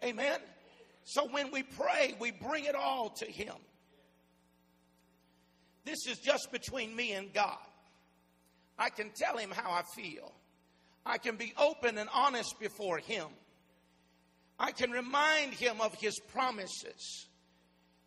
Amen. 0.05 0.39
So 1.05 1.27
when 1.29 1.51
we 1.51 1.65
pray, 1.65 2.15
we 2.21 2.31
bring 2.31 2.67
it 2.67 2.77
all 2.77 3.11
to 3.11 3.25
Him. 3.25 3.55
This 5.85 6.07
is 6.07 6.19
just 6.19 6.53
between 6.53 6.95
me 6.95 7.13
and 7.13 7.33
God. 7.33 7.59
I 8.79 8.91
can 8.91 9.11
tell 9.11 9.37
Him 9.37 9.51
how 9.51 9.71
I 9.71 9.83
feel. 9.95 10.33
I 11.05 11.19
can 11.19 11.37
be 11.37 11.53
open 11.59 11.99
and 11.99 12.09
honest 12.13 12.59
before 12.61 12.99
Him. 12.99 13.27
I 14.59 14.73
can 14.73 14.91
remind 14.91 15.55
Him 15.55 15.81
of 15.81 15.95
His 15.95 16.19
promises 16.33 17.27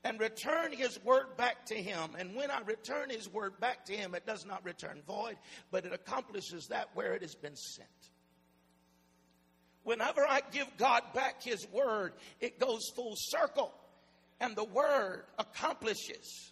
and 0.06 0.20
return 0.20 0.72
his 0.72 1.04
word 1.04 1.36
back 1.36 1.66
to 1.66 1.74
him. 1.74 2.12
And 2.18 2.36
when 2.36 2.52
I 2.52 2.62
return 2.62 3.10
his 3.10 3.28
word 3.28 3.60
back 3.60 3.86
to 3.86 3.94
him, 3.94 4.14
it 4.14 4.24
does 4.24 4.46
not 4.46 4.64
return 4.64 5.02
void, 5.08 5.36
but 5.72 5.84
it 5.84 5.94
accomplishes 5.94 6.68
that 6.68 6.90
where 6.94 7.16
it 7.16 7.24
has 7.24 7.34
been 7.34 7.56
sent. 7.56 7.90
Whenever 9.84 10.22
I 10.22 10.42
give 10.52 10.68
God 10.78 11.02
back 11.16 11.42
his 11.42 11.68
word, 11.72 12.14
it 12.40 12.60
goes 12.60 12.88
full 12.96 13.16
circle, 13.16 13.74
and 14.40 14.56
the 14.56 14.64
word 14.64 15.24
accomplishes 15.40 16.52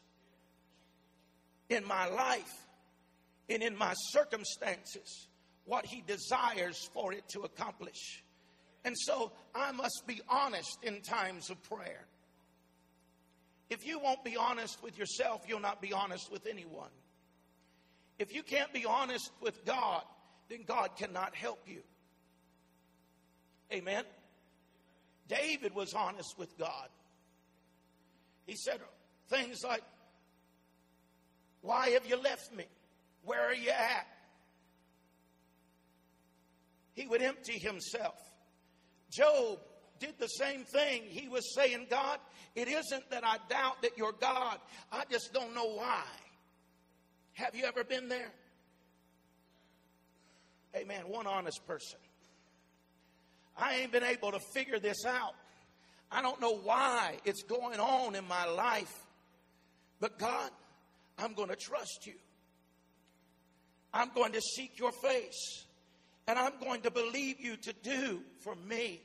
in 1.74 1.86
my 1.86 2.08
life 2.08 2.68
and 3.50 3.62
in 3.62 3.76
my 3.76 3.94
circumstances 4.12 5.28
what 5.66 5.86
he 5.86 6.04
desires 6.06 6.90
for 6.94 7.14
it 7.14 7.28
to 7.30 7.42
accomplish. 7.42 8.24
And 8.86 8.98
so 8.98 9.32
I 9.56 9.72
must 9.72 10.04
be 10.06 10.22
honest 10.30 10.78
in 10.84 11.02
times 11.02 11.50
of 11.50 11.62
prayer. 11.64 12.06
If 13.70 13.86
you 13.86 14.00
won't 14.00 14.24
be 14.24 14.36
honest 14.36 14.84
with 14.84 14.98
yourself, 14.98 15.44
you'll 15.48 15.60
not 15.60 15.82
be 15.82 15.94
honest 15.94 16.32
with 16.32 16.46
anyone. 16.48 16.90
If 18.20 18.34
you 18.34 18.44
can't 18.44 18.72
be 18.74 18.86
honest 18.86 19.32
with 19.42 19.66
God, 19.66 20.04
then 20.50 20.64
God 20.68 20.92
cannot 20.98 21.36
help 21.36 21.64
you. 21.66 21.82
Amen. 23.72 24.04
David 25.28 25.74
was 25.74 25.94
honest 25.94 26.38
with 26.38 26.58
God. 26.58 26.90
He 28.46 28.56
said 28.56 28.80
things 29.30 29.64
like, 29.64 29.84
Why 31.64 31.92
have 31.92 32.06
you 32.06 32.22
left 32.22 32.54
me? 32.54 32.66
Where 33.24 33.42
are 33.42 33.54
you 33.54 33.70
at? 33.70 34.06
He 36.92 37.08
would 37.08 37.22
empty 37.22 37.58
himself. 37.58 38.20
Job 39.10 39.60
did 39.98 40.16
the 40.20 40.28
same 40.28 40.66
thing. 40.66 41.04
He 41.08 41.30
was 41.30 41.56
saying, 41.56 41.88
God, 41.90 42.20
it 42.54 42.68
isn't 42.68 43.10
that 43.12 43.24
I 43.26 43.38
doubt 43.50 43.82
that 43.82 43.98
you're 43.98 44.12
God, 44.12 44.58
I 44.92 45.04
just 45.10 45.32
don't 45.34 45.56
know 45.56 45.74
why. 45.74 46.04
Have 47.34 47.56
you 47.56 47.64
ever 47.64 47.86
been 47.86 48.10
there? 48.10 48.32
Hey 50.74 50.82
Amen. 50.82 51.04
One 51.08 51.26
honest 51.26 51.66
person. 51.66 52.00
I 53.58 53.76
ain't 53.76 53.92
been 53.94 54.04
able 54.04 54.34
to 54.34 54.40
figure 54.54 54.80
this 54.80 55.06
out. 55.06 55.34
I 56.12 56.22
don't 56.22 56.42
know 56.42 56.58
why 56.58 57.20
it's 57.24 57.44
going 57.44 57.80
on 57.80 58.16
in 58.16 58.28
my 58.28 58.46
life. 58.46 58.94
But 60.02 60.20
God, 60.20 60.52
I'm 61.18 61.34
going 61.34 61.50
to 61.50 61.56
trust 61.56 62.06
you. 62.06 62.14
I'm 63.94 64.10
going 64.16 64.32
to 64.34 64.42
seek 64.42 64.80
your 64.80 64.92
face. 64.92 65.66
And 66.28 66.40
I'm 66.40 66.54
going 66.62 66.82
to 66.82 66.92
believe 66.92 67.40
you 67.40 67.58
to 67.58 67.74
do 67.84 68.22
for 68.40 68.56
me 68.68 69.02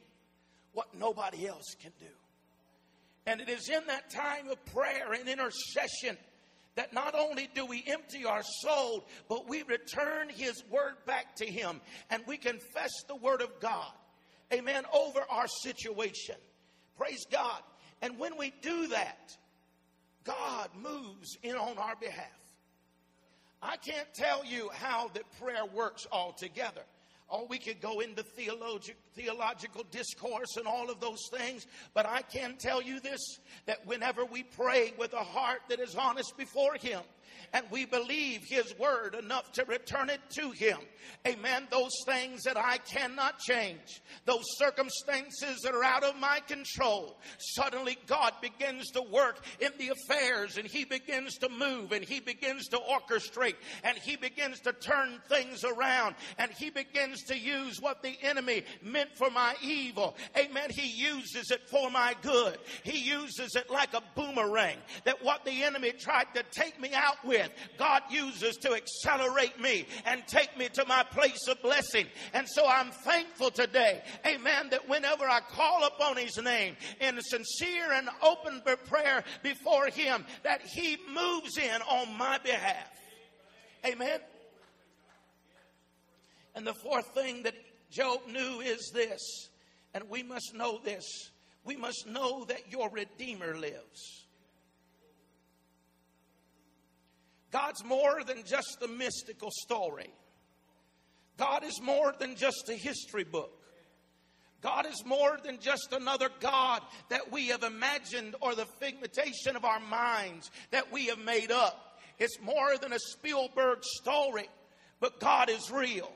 what 0.73 0.95
nobody 0.95 1.47
else 1.49 1.75
can 1.81 1.93
do. 1.99 2.07
And 3.27 3.41
it 3.41 3.49
is 3.49 3.69
in 3.69 3.87
that 3.89 4.11
time 4.11 4.49
of 4.49 4.65
prayer 4.67 5.13
and 5.13 5.29
intercession 5.29 6.17
that 6.77 6.93
not 6.93 7.15
only 7.17 7.49
do 7.55 7.67
we 7.67 7.83
empty 7.89 8.25
our 8.25 8.43
soul, 8.63 9.05
but 9.29 9.49
we 9.49 9.65
return 9.65 10.29
His 10.29 10.63
word 10.71 10.95
back 11.07 11.35
to 11.37 11.45
Him 11.45 11.81
and 12.09 12.23
we 12.27 12.37
confess 12.37 12.93
the 13.09 13.17
word 13.17 13.43
of 13.43 13.51
God. 13.61 13.91
Amen. 14.53 14.85
Over 14.93 15.21
our 15.29 15.49
situation. 15.63 16.37
Praise 16.97 17.27
God. 17.31 17.61
And 18.01 18.19
when 18.19 18.39
we 18.39 18.53
do 18.63 18.89
that, 18.89 19.37
God 20.25 20.69
moves 20.81 21.37
in 21.43 21.57
on 21.57 21.79
our 21.79 21.97
behalf. 21.97 22.27
I 23.63 23.77
can't 23.77 24.13
tell 24.15 24.45
you 24.45 24.71
how 24.73 25.09
that 25.15 25.25
prayer 25.41 25.65
works 25.65 26.07
altogether. 26.13 26.83
Oh, 27.31 27.47
we 27.49 27.59
could 27.59 27.81
go 27.81 28.01
into 28.01 28.23
theologic, 28.23 28.97
theological 29.15 29.85
discourse 29.91 30.57
and 30.57 30.67
all 30.67 30.91
of 30.91 30.99
those 30.99 31.29
things, 31.31 31.67
but 31.93 32.07
I 32.07 32.23
can 32.23 32.57
tell 32.57 32.81
you 32.81 33.01
this 33.01 33.21
that 33.67 33.87
whenever 33.87 34.25
we 34.25 34.45
pray 34.45 34.95
with 34.99 35.13
a 35.13 35.25
heart 35.25 35.61
that 35.69 35.79
is 35.79 35.95
honest 35.95 36.39
before 36.39 36.75
Him, 36.75 37.01
and 37.53 37.65
we 37.71 37.85
believe 37.85 38.43
His 38.45 38.75
word 38.79 39.15
enough 39.15 39.53
to 39.53 39.65
return 39.65 40.11
it 40.11 40.21
to 40.37 40.51
Him. 40.51 40.79
Amen. 41.27 41.67
Those 41.71 41.93
things 42.07 42.43
that 42.45 42.57
I 42.57 42.79
cannot 42.79 43.39
change, 43.39 44.03
those 44.25 44.45
circumstances 44.57 45.61
that 45.63 45.75
are 45.75 45.85
out 45.85 46.05
of 46.05 46.17
my 46.17 46.41
control, 46.47 47.19
suddenly 47.39 47.99
God 48.07 48.33
begins 48.41 48.91
to 48.91 49.03
work 49.03 49.45
in 49.61 49.71
the 49.79 49.91
affairs 49.91 50.57
and 50.57 50.67
He 50.67 50.85
begins 50.85 51.37
to 51.39 51.49
move 51.49 51.93
and 51.93 52.05
He 52.05 52.21
begins 52.21 52.69
to 52.69 52.79
orchestrate 52.79 53.57
and 53.85 53.99
He 53.99 54.17
begins 54.17 54.61
to 54.61 54.73
turn 54.73 55.21
things 55.29 55.65
around 55.65 56.15
and 56.39 56.51
He 56.53 56.71
begins 56.71 57.23
to 57.25 57.39
use 57.39 57.81
what 57.81 58.03
the 58.03 58.17
enemy 58.23 58.65
meant 58.83 59.11
for 59.17 59.31
my 59.31 59.55
evil. 59.63 60.17
Amen. 60.37 60.71
He 60.71 60.89
uses 60.89 61.51
it 61.51 61.69
for 61.69 61.91
my 61.91 62.15
good. 62.23 62.59
He 62.83 62.99
uses 62.99 63.55
it 63.55 63.71
like 63.71 63.95
a 63.95 64.03
boomerang 64.15 64.77
that 65.05 65.25
what 65.25 65.45
the 65.45 65.65
enemy 65.65 65.93
tried 65.93 66.27
to 66.35 66.43
take 66.51 66.81
me 66.81 66.91
out 66.95 67.25
with, 67.29 67.49
God 67.79 68.03
uses 68.11 68.57
to 68.57 68.73
accelerate 68.73 69.61
me 69.61 69.87
and 70.07 70.27
take 70.27 70.57
me 70.59 70.69
to 70.71 70.85
my 70.87 71.05
place 71.05 71.47
of 71.47 71.63
blessing. 71.63 72.07
And 72.33 72.49
so 72.49 72.67
I'm 72.67 72.91
thankful 72.91 73.51
today, 73.51 74.03
amen, 74.27 74.71
that 74.71 74.89
whenever 74.89 75.25
I 75.29 75.41
call 75.41 75.87
upon 75.87 76.17
His 76.17 76.37
name 76.39 76.77
in 77.01 77.21
sincere 77.21 77.93
and 77.93 78.09
open 78.23 78.63
prayer 78.87 79.23
before 79.43 79.87
Him, 79.89 80.25
that 80.43 80.63
He 80.63 80.97
moves 81.15 81.57
in 81.59 81.83
on 81.83 82.17
my 82.19 82.39
behalf. 82.39 82.91
Amen. 83.87 84.19
And 86.55 86.67
the 86.67 86.75
fourth 86.75 87.15
thing 87.15 87.45
that 87.45 87.55
Job 87.91 88.21
knew 88.27 88.61
is 88.61 88.91
this, 88.93 89.49
and 89.95 90.09
we 90.11 90.23
must 90.23 90.55
know 90.55 90.81
this. 90.83 91.31
We 91.65 91.77
must 91.77 92.07
know 92.07 92.45
that 92.47 92.73
your 92.73 92.91
Redeemer 92.91 93.57
lives. 93.57 94.27
God's 97.51 97.85
more 97.85 98.23
than 98.25 98.45
just 98.45 98.79
a 98.83 98.89
mystical 98.89 99.51
story. 99.51 100.11
God 101.37 101.65
is 101.65 101.81
more 101.81 102.13
than 102.19 102.37
just 102.37 102.69
a 102.69 102.75
history 102.75 103.25
book. 103.25 103.53
God 104.61 104.87
is 104.87 105.05
more 105.07 105.39
than 105.43 105.61
just 105.61 105.93
another 105.93 106.29
God 106.41 106.83
that 107.11 107.31
we 107.31 107.49
have 107.49 107.63
imagined 107.63 108.35
or 108.41 108.55
the 108.55 108.67
figmentation 108.81 109.55
of 109.55 109.65
our 109.65 109.79
minds 109.79 110.51
that 110.73 110.93
we 110.93 111.07
have 111.07 111.19
made 111.19 111.53
up. 111.53 112.01
It's 112.19 112.41
more 112.41 112.77
than 112.77 112.93
a 112.93 112.99
Spielberg 112.99 113.85
story, 113.85 114.49
but 114.99 115.21
God 115.21 115.49
is 115.49 115.71
real. 115.71 116.11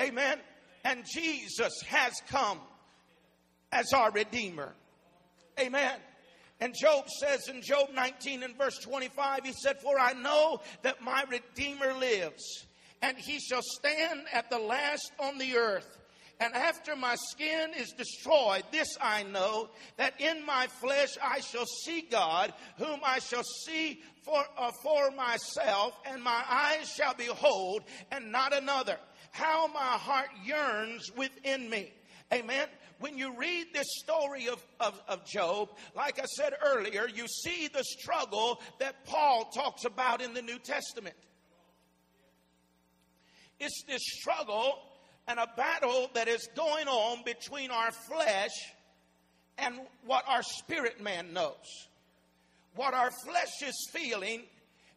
Amen. 0.00 0.38
And 0.84 1.04
Jesus 1.12 1.72
has 1.88 2.12
come 2.28 2.60
as 3.72 3.92
our 3.92 4.12
Redeemer. 4.12 4.72
Amen. 5.58 5.98
And 6.60 6.74
Job 6.74 7.08
says 7.08 7.48
in 7.48 7.62
Job 7.62 7.88
19 7.94 8.42
and 8.42 8.56
verse 8.56 8.78
25, 8.78 9.40
he 9.44 9.52
said, 9.52 9.80
For 9.80 9.98
I 9.98 10.12
know 10.12 10.60
that 10.82 11.02
my 11.02 11.24
Redeemer 11.28 11.94
lives, 11.94 12.66
and 13.02 13.16
he 13.18 13.38
shall 13.40 13.62
stand 13.62 14.22
at 14.32 14.50
the 14.50 14.58
last 14.58 15.12
on 15.18 15.38
the 15.38 15.56
earth. 15.56 15.98
And 16.40 16.52
after 16.54 16.96
my 16.96 17.14
skin 17.30 17.70
is 17.76 17.92
destroyed, 17.92 18.64
this 18.72 18.96
I 19.00 19.22
know, 19.22 19.68
that 19.96 20.20
in 20.20 20.44
my 20.44 20.66
flesh 20.66 21.16
I 21.22 21.40
shall 21.40 21.66
see 21.66 22.02
God, 22.02 22.52
whom 22.76 23.00
I 23.04 23.20
shall 23.20 23.44
see 23.44 24.00
for, 24.22 24.44
uh, 24.58 24.72
for 24.82 25.10
myself, 25.12 25.98
and 26.06 26.22
my 26.22 26.42
eyes 26.48 26.88
shall 26.88 27.14
behold, 27.14 27.84
and 28.10 28.32
not 28.32 28.52
another 28.52 28.98
how 29.34 29.66
my 29.66 29.80
heart 29.80 30.28
yearns 30.44 31.10
within 31.16 31.68
me. 31.68 31.92
Amen. 32.32 32.68
When 33.00 33.18
you 33.18 33.36
read 33.36 33.66
this 33.72 33.86
story 33.98 34.48
of, 34.48 34.64
of, 34.80 35.00
of, 35.08 35.26
Job, 35.26 35.70
like 35.96 36.18
I 36.18 36.24
said 36.24 36.54
earlier, 36.64 37.08
you 37.08 37.26
see 37.26 37.68
the 37.68 37.82
struggle 37.82 38.60
that 38.78 39.04
Paul 39.04 39.50
talks 39.54 39.84
about 39.84 40.22
in 40.22 40.32
the 40.32 40.42
New 40.42 40.58
Testament. 40.58 41.16
It's 43.58 43.82
this 43.86 44.02
struggle 44.02 44.78
and 45.26 45.38
a 45.38 45.48
battle 45.56 46.10
that 46.14 46.28
is 46.28 46.48
going 46.54 46.86
on 46.86 47.24
between 47.24 47.70
our 47.70 47.90
flesh 47.90 48.52
and 49.58 49.80
what 50.06 50.24
our 50.28 50.42
spirit 50.42 51.00
man 51.02 51.32
knows. 51.32 51.88
What 52.74 52.94
our 52.94 53.10
flesh 53.24 53.62
is 53.66 53.88
feeling 53.92 54.42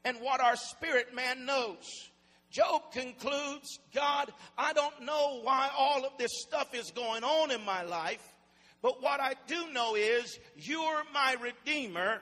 and 0.03 0.17
what 0.21 0.41
our 0.41 0.55
spirit 0.55 1.13
man 1.13 1.45
knows. 1.45 2.09
Job 2.57 2.91
concludes, 2.91 3.77
God, 3.93 4.33
I 4.57 4.73
don't 4.73 5.03
know 5.03 5.41
why 5.43 5.69
all 5.77 6.03
of 6.05 6.17
this 6.17 6.31
stuff 6.41 6.73
is 6.73 6.89
going 6.89 7.23
on 7.23 7.51
in 7.51 7.63
my 7.63 7.83
life, 7.83 8.33
but 8.81 8.99
what 8.99 9.19
I 9.19 9.35
do 9.45 9.71
know 9.73 9.93
is 9.93 10.39
you're 10.55 11.03
my 11.13 11.35
Redeemer 11.39 12.19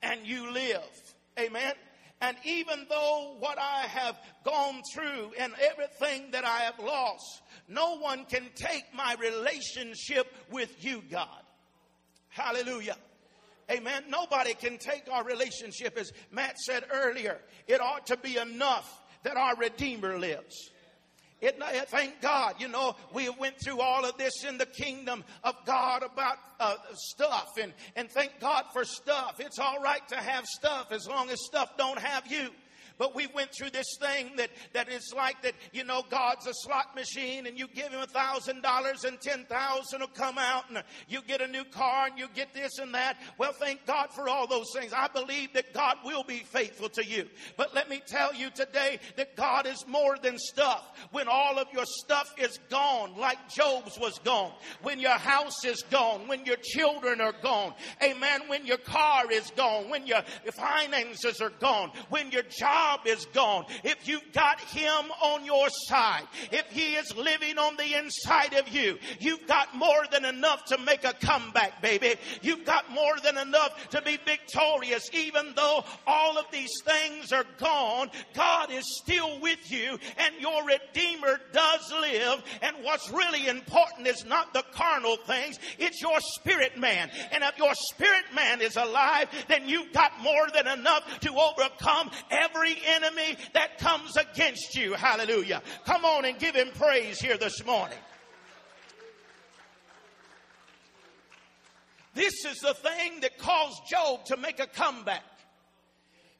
and 0.00 0.26
you 0.26 0.50
live. 0.50 0.80
Amen. 1.38 1.74
And 2.22 2.38
even 2.46 2.86
though 2.88 3.36
what 3.38 3.58
I 3.58 3.82
have 3.82 4.18
gone 4.44 4.80
through 4.94 5.32
and 5.38 5.52
everything 5.70 6.30
that 6.30 6.46
I 6.46 6.60
have 6.60 6.78
lost, 6.78 7.42
no 7.68 7.98
one 7.98 8.24
can 8.24 8.44
take 8.54 8.84
my 8.94 9.14
relationship 9.20 10.26
with 10.50 10.82
you, 10.82 11.02
God. 11.10 11.42
Hallelujah. 12.28 12.96
Amen. 13.70 14.04
Nobody 14.08 14.54
can 14.54 14.78
take 14.78 15.02
our 15.12 15.24
relationship, 15.24 15.98
as 15.98 16.12
Matt 16.30 16.56
said 16.60 16.84
earlier. 16.90 17.38
It 17.68 17.82
ought 17.82 18.06
to 18.06 18.16
be 18.16 18.38
enough 18.38 19.02
that 19.26 19.36
our 19.36 19.56
Redeemer 19.56 20.18
lives. 20.20 20.70
It, 21.40 21.60
thank 21.88 22.22
God, 22.22 22.54
you 22.60 22.68
know, 22.68 22.94
we 23.12 23.28
went 23.28 23.56
through 23.62 23.80
all 23.80 24.04
of 24.04 24.16
this 24.16 24.44
in 24.44 24.56
the 24.56 24.66
kingdom 24.66 25.24
of 25.42 25.56
God 25.66 26.04
about 26.04 26.38
uh, 26.60 26.76
stuff, 26.94 27.58
and 27.60 27.74
and 27.96 28.08
thank 28.08 28.40
God 28.40 28.64
for 28.72 28.84
stuff. 28.84 29.36
It's 29.40 29.58
all 29.58 29.82
right 29.82 30.06
to 30.08 30.16
have 30.16 30.46
stuff 30.46 30.92
as 30.92 31.06
long 31.08 31.28
as 31.28 31.44
stuff 31.44 31.76
don't 31.76 31.98
have 31.98 32.30
you. 32.30 32.50
But 32.98 33.14
we 33.14 33.26
went 33.26 33.50
through 33.52 33.70
this 33.70 33.96
thing 34.00 34.36
that, 34.36 34.50
that 34.72 34.88
it's 34.88 35.12
like 35.14 35.42
that, 35.42 35.52
you 35.72 35.84
know, 35.84 36.02
God's 36.08 36.46
a 36.46 36.54
slot 36.54 36.94
machine 36.94 37.46
and 37.46 37.58
you 37.58 37.66
give 37.68 37.92
him 37.92 38.00
a 38.00 38.06
thousand 38.06 38.62
dollars 38.62 39.04
and 39.04 39.20
ten 39.20 39.44
thousand 39.44 40.00
will 40.00 40.06
come 40.08 40.38
out 40.38 40.64
and 40.70 40.82
you 41.06 41.20
get 41.22 41.42
a 41.42 41.46
new 41.46 41.64
car 41.64 42.06
and 42.06 42.18
you 42.18 42.26
get 42.34 42.54
this 42.54 42.78
and 42.78 42.94
that. 42.94 43.18
Well, 43.36 43.52
thank 43.52 43.84
God 43.86 44.08
for 44.14 44.28
all 44.28 44.46
those 44.46 44.72
things. 44.74 44.92
I 44.94 45.08
believe 45.08 45.52
that 45.52 45.74
God 45.74 45.98
will 46.04 46.22
be 46.22 46.38
faithful 46.38 46.88
to 46.90 47.04
you. 47.04 47.28
But 47.56 47.74
let 47.74 47.90
me 47.90 48.00
tell 48.06 48.34
you 48.34 48.48
today 48.50 48.98
that 49.16 49.36
God 49.36 49.66
is 49.66 49.84
more 49.86 50.16
than 50.22 50.38
stuff. 50.38 50.90
When 51.12 51.28
all 51.28 51.58
of 51.58 51.66
your 51.72 51.84
stuff 51.86 52.32
is 52.38 52.58
gone, 52.70 53.16
like 53.18 53.38
Job's 53.50 53.98
was 53.98 54.18
gone, 54.20 54.52
when 54.82 55.00
your 55.00 55.18
house 55.18 55.64
is 55.64 55.82
gone, 55.90 56.28
when 56.28 56.46
your 56.46 56.56
children 56.62 57.20
are 57.20 57.34
gone, 57.42 57.74
amen, 58.02 58.42
when 58.48 58.64
your 58.64 58.78
car 58.78 59.30
is 59.30 59.50
gone, 59.56 59.90
when 59.90 60.06
your 60.06 60.22
finances 60.54 61.40
are 61.42 61.52
gone, 61.60 61.90
when 62.08 62.30
your 62.30 62.42
job 62.42 62.85
job 62.86 63.06
is 63.06 63.26
gone, 63.26 63.66
if 63.84 64.06
you've 64.06 64.32
got 64.32 64.60
Him 64.60 65.10
on 65.22 65.44
your 65.44 65.68
side, 65.68 66.26
if 66.52 66.66
He 66.70 66.94
is 66.94 67.16
living 67.16 67.58
on 67.58 67.76
the 67.76 67.98
inside 67.98 68.54
of 68.54 68.68
you, 68.68 68.98
you've 69.18 69.46
got 69.46 69.74
more 69.74 70.04
than 70.12 70.24
enough 70.24 70.64
to 70.66 70.78
make 70.78 71.04
a 71.04 71.12
comeback, 71.14 71.82
baby. 71.82 72.14
You've 72.42 72.64
got 72.64 72.90
more 72.92 73.14
than 73.22 73.38
enough 73.38 73.88
to 73.90 74.02
be 74.02 74.18
victorious. 74.24 75.08
Even 75.12 75.52
though 75.56 75.84
all 76.06 76.38
of 76.38 76.46
these 76.52 76.72
things 76.84 77.32
are 77.32 77.46
gone, 77.58 78.10
God 78.34 78.70
is 78.70 78.84
still 79.02 79.40
with 79.40 79.70
you 79.70 79.98
and 80.18 80.34
your 80.40 80.64
Redeemer 80.64 81.40
does 81.52 81.92
live. 82.00 82.42
And 82.62 82.76
what's 82.82 83.10
really 83.10 83.48
important 83.48 84.06
is 84.06 84.24
not 84.24 84.52
the 84.52 84.64
carnal 84.72 85.16
things, 85.16 85.58
it's 85.78 86.00
your 86.00 86.20
spirit 86.20 86.78
man. 86.78 87.10
And 87.32 87.42
if 87.42 87.58
your 87.58 87.74
spirit 87.74 88.24
man 88.34 88.60
is 88.60 88.76
alive, 88.76 89.28
then 89.48 89.68
you've 89.68 89.92
got 89.92 90.12
more 90.22 90.46
than 90.54 90.66
enough 90.66 91.20
to 91.20 91.30
overcome 91.30 92.10
every 92.30 92.75
enemy 92.84 93.36
that 93.54 93.78
comes 93.78 94.16
against 94.16 94.76
you. 94.76 94.92
Hallelujah. 94.94 95.62
Come 95.84 96.04
on 96.04 96.24
and 96.24 96.38
give 96.38 96.54
him 96.54 96.68
praise 96.74 97.18
here 97.18 97.36
this 97.36 97.64
morning. 97.64 97.98
This 102.14 102.46
is 102.46 102.58
the 102.60 102.74
thing 102.74 103.20
that 103.20 103.38
caused 103.38 103.76
Job 103.90 104.24
to 104.26 104.38
make 104.38 104.58
a 104.58 104.66
comeback. 104.66 105.22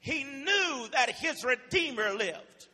He 0.00 0.24
knew 0.24 0.88
that 0.92 1.10
his 1.10 1.44
Redeemer 1.44 2.12
lived. 2.14 2.68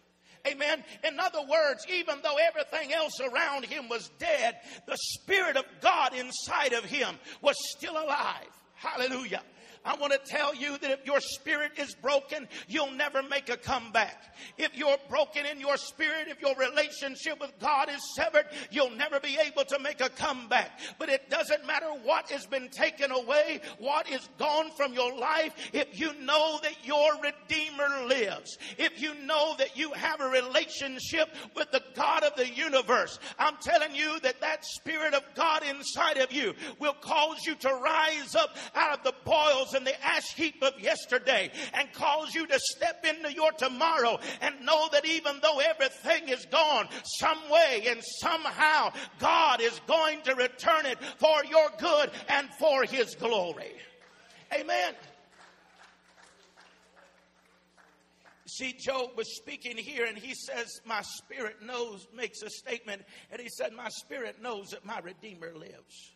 Amen. 0.46 0.82
In 1.04 1.18
other 1.18 1.42
words, 1.48 1.84
even 1.88 2.16
though 2.22 2.36
everything 2.36 2.92
else 2.92 3.20
around 3.20 3.64
him 3.64 3.88
was 3.88 4.10
dead, 4.18 4.56
the 4.86 4.96
Spirit 4.96 5.56
of 5.56 5.64
God 5.80 6.14
inside 6.14 6.72
of 6.72 6.84
him 6.84 7.16
was 7.40 7.56
still 7.76 7.94
alive. 7.94 8.48
Hallelujah. 8.74 9.42
I 9.84 9.96
want 9.96 10.12
to 10.12 10.18
tell 10.24 10.54
you 10.54 10.78
that 10.78 10.90
if 10.90 11.04
your 11.04 11.20
spirit 11.20 11.72
is 11.76 11.94
broken, 11.94 12.48
you'll 12.68 12.92
never 12.92 13.22
make 13.22 13.48
a 13.48 13.56
comeback. 13.56 14.34
If 14.56 14.76
you're 14.76 14.96
broken 15.08 15.44
in 15.46 15.60
your 15.60 15.76
spirit, 15.76 16.28
if 16.28 16.40
your 16.40 16.54
relationship 16.54 17.40
with 17.40 17.52
God 17.58 17.88
is 17.88 18.00
severed, 18.14 18.46
you'll 18.70 18.90
never 18.90 19.18
be 19.18 19.38
able 19.44 19.64
to 19.64 19.78
make 19.80 20.00
a 20.00 20.08
comeback. 20.08 20.78
But 20.98 21.08
it 21.08 21.28
doesn't 21.30 21.66
matter 21.66 21.86
what 22.04 22.30
has 22.30 22.46
been 22.46 22.68
taken 22.68 23.10
away, 23.10 23.60
what 23.78 24.08
is 24.08 24.28
gone 24.38 24.70
from 24.76 24.92
your 24.92 25.16
life, 25.16 25.52
if 25.72 25.98
you 25.98 26.12
know 26.20 26.60
that 26.62 26.84
your 26.84 27.10
Redeemer 27.20 28.06
lives, 28.06 28.58
if 28.78 29.00
you 29.00 29.14
know 29.14 29.54
that 29.58 29.76
you 29.76 29.92
have 29.92 30.20
a 30.20 30.28
relationship 30.28 31.28
with 31.56 31.70
the 31.72 31.82
God 31.94 32.22
of 32.22 32.36
the 32.36 32.48
universe, 32.48 33.18
I'm 33.38 33.56
telling 33.60 33.94
you 33.94 34.20
that 34.20 34.40
that 34.40 34.64
Spirit 34.64 35.14
of 35.14 35.22
God 35.34 35.62
inside 35.64 36.18
of 36.18 36.32
you 36.32 36.54
will 36.78 36.94
cause 36.94 37.44
you 37.46 37.54
to 37.56 37.68
rise 37.68 38.34
up 38.34 38.56
out 38.74 38.98
of 38.98 39.04
the 39.04 39.14
boils 39.24 39.71
and 39.74 39.86
the 39.86 40.04
ash 40.04 40.34
heap 40.34 40.62
of 40.62 40.78
yesterday 40.80 41.50
and 41.74 41.92
cause 41.92 42.34
you 42.34 42.46
to 42.46 42.58
step 42.58 43.04
into 43.04 43.32
your 43.32 43.52
tomorrow 43.52 44.18
and 44.40 44.54
know 44.64 44.88
that 44.92 45.06
even 45.06 45.38
though 45.42 45.60
everything 45.60 46.28
is 46.28 46.46
gone, 46.46 46.88
some 47.04 47.38
way 47.50 47.84
and 47.88 48.02
somehow 48.20 48.92
God 49.18 49.60
is 49.60 49.80
going 49.86 50.22
to 50.22 50.34
return 50.34 50.86
it 50.86 50.98
for 51.18 51.44
your 51.44 51.68
good 51.78 52.10
and 52.28 52.48
for 52.58 52.84
his 52.84 53.14
glory. 53.14 53.72
Amen. 54.54 54.94
See, 58.46 58.74
Job 58.74 59.16
was 59.16 59.34
speaking 59.34 59.78
here 59.78 60.04
and 60.04 60.18
he 60.18 60.34
says, 60.34 60.80
My 60.84 61.00
spirit 61.00 61.62
knows, 61.62 62.06
makes 62.14 62.42
a 62.42 62.50
statement, 62.50 63.02
and 63.30 63.40
he 63.40 63.48
said, 63.48 63.72
My 63.72 63.88
spirit 63.88 64.42
knows 64.42 64.70
that 64.70 64.84
my 64.84 64.98
Redeemer 64.98 65.54
lives. 65.54 66.12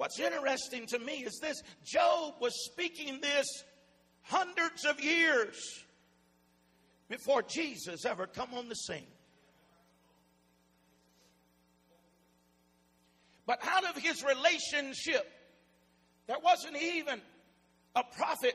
What's 0.00 0.18
interesting 0.18 0.86
to 0.86 0.98
me 0.98 1.24
is 1.24 1.38
this 1.42 1.62
Job 1.84 2.32
was 2.40 2.54
speaking 2.64 3.20
this 3.20 3.46
hundreds 4.22 4.86
of 4.86 4.98
years 4.98 5.58
before 7.10 7.42
Jesus 7.42 8.06
ever 8.06 8.26
come 8.26 8.54
on 8.54 8.70
the 8.70 8.76
scene. 8.76 9.04
But 13.44 13.58
out 13.62 13.94
of 13.94 14.02
his 14.02 14.24
relationship, 14.24 15.30
there 16.26 16.38
wasn't 16.42 16.78
even 16.78 17.20
a 17.94 18.02
prophet 18.16 18.54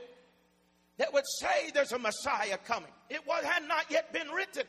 that 0.97 1.13
would 1.13 1.27
say 1.39 1.69
there's 1.75 1.91
a 1.91 1.99
Messiah 1.99 2.57
coming. 2.57 2.89
It 3.11 3.21
was, 3.27 3.43
had 3.43 3.67
not 3.67 3.85
yet 3.91 4.11
been 4.11 4.29
written. 4.29 4.65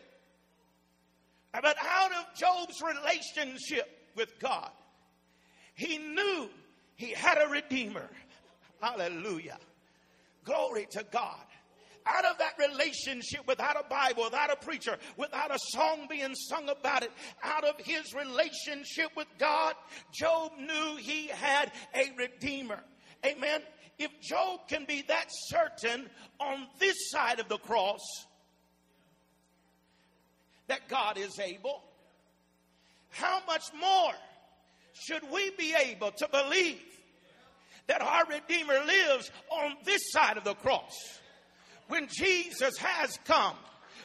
But 1.54 1.76
out 1.80 2.10
of 2.12 2.38
Job's 2.38 2.82
relationship 2.82 3.88
with 4.14 4.38
God, 4.38 4.68
he 5.72 5.96
knew 5.96 6.50
he 6.96 7.10
had 7.10 7.38
a 7.38 7.48
Redeemer. 7.48 8.08
Hallelujah. 8.80 9.58
Glory 10.44 10.86
to 10.92 11.04
God. 11.10 11.36
Out 12.08 12.24
of 12.24 12.38
that 12.38 12.54
relationship, 12.58 13.46
without 13.48 13.76
a 13.78 13.88
Bible, 13.88 14.24
without 14.24 14.52
a 14.52 14.56
preacher, 14.56 14.96
without 15.16 15.52
a 15.52 15.58
song 15.72 16.06
being 16.08 16.34
sung 16.34 16.68
about 16.68 17.02
it, 17.02 17.10
out 17.42 17.64
of 17.64 17.74
his 17.78 18.14
relationship 18.14 19.10
with 19.16 19.26
God, 19.38 19.74
Job 20.12 20.52
knew 20.56 20.96
he 20.96 21.26
had 21.26 21.72
a 21.94 22.12
Redeemer. 22.16 22.78
Amen. 23.24 23.60
If 23.98 24.10
Job 24.20 24.68
can 24.68 24.84
be 24.84 25.02
that 25.08 25.26
certain 25.48 26.08
on 26.38 26.66
this 26.78 26.94
side 27.10 27.40
of 27.40 27.48
the 27.48 27.58
cross 27.58 28.04
that 30.68 30.88
God 30.88 31.18
is 31.18 31.40
able, 31.40 31.82
how 33.10 33.40
much 33.48 33.64
more 33.78 34.12
should 35.00 35.22
we 35.30 35.50
be 35.58 35.74
able 35.74 36.10
to 36.12 36.28
believe 36.28 36.82
that 37.86 38.02
our 38.02 38.24
Redeemer 38.26 38.84
lives 38.84 39.30
on 39.50 39.74
this 39.84 40.10
side 40.10 40.36
of 40.36 40.44
the 40.44 40.54
cross? 40.54 40.94
When 41.88 42.08
Jesus 42.08 42.76
has 42.78 43.18
come, 43.24 43.56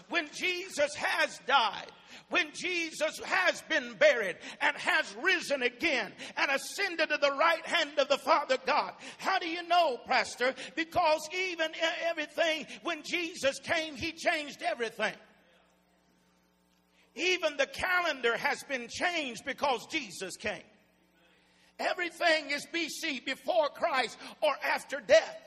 when 0.09 0.27
Jesus 0.33 0.93
has 0.95 1.39
died, 1.47 1.87
when 2.29 2.47
Jesus 2.53 3.19
has 3.23 3.61
been 3.63 3.93
buried 3.93 4.37
and 4.61 4.75
has 4.77 5.15
risen 5.21 5.63
again 5.63 6.11
and 6.37 6.51
ascended 6.51 7.09
to 7.09 7.17
the 7.17 7.31
right 7.31 7.65
hand 7.65 7.91
of 7.97 8.07
the 8.07 8.17
Father 8.17 8.57
God. 8.65 8.93
How 9.17 9.39
do 9.39 9.47
you 9.47 9.67
know, 9.67 9.97
Pastor? 10.05 10.53
Because 10.75 11.27
even 11.33 11.71
everything, 12.09 12.67
when 12.83 13.03
Jesus 13.03 13.59
came, 13.59 13.95
he 13.95 14.11
changed 14.11 14.61
everything. 14.61 15.13
Even 17.15 17.57
the 17.57 17.67
calendar 17.67 18.37
has 18.37 18.63
been 18.63 18.87
changed 18.87 19.43
because 19.45 19.85
Jesus 19.87 20.37
came. 20.37 20.63
Everything 21.81 22.51
is 22.51 22.67
BC, 22.73 23.25
before 23.25 23.69
Christ 23.69 24.17
or 24.41 24.53
after 24.63 24.99
death. 24.99 25.41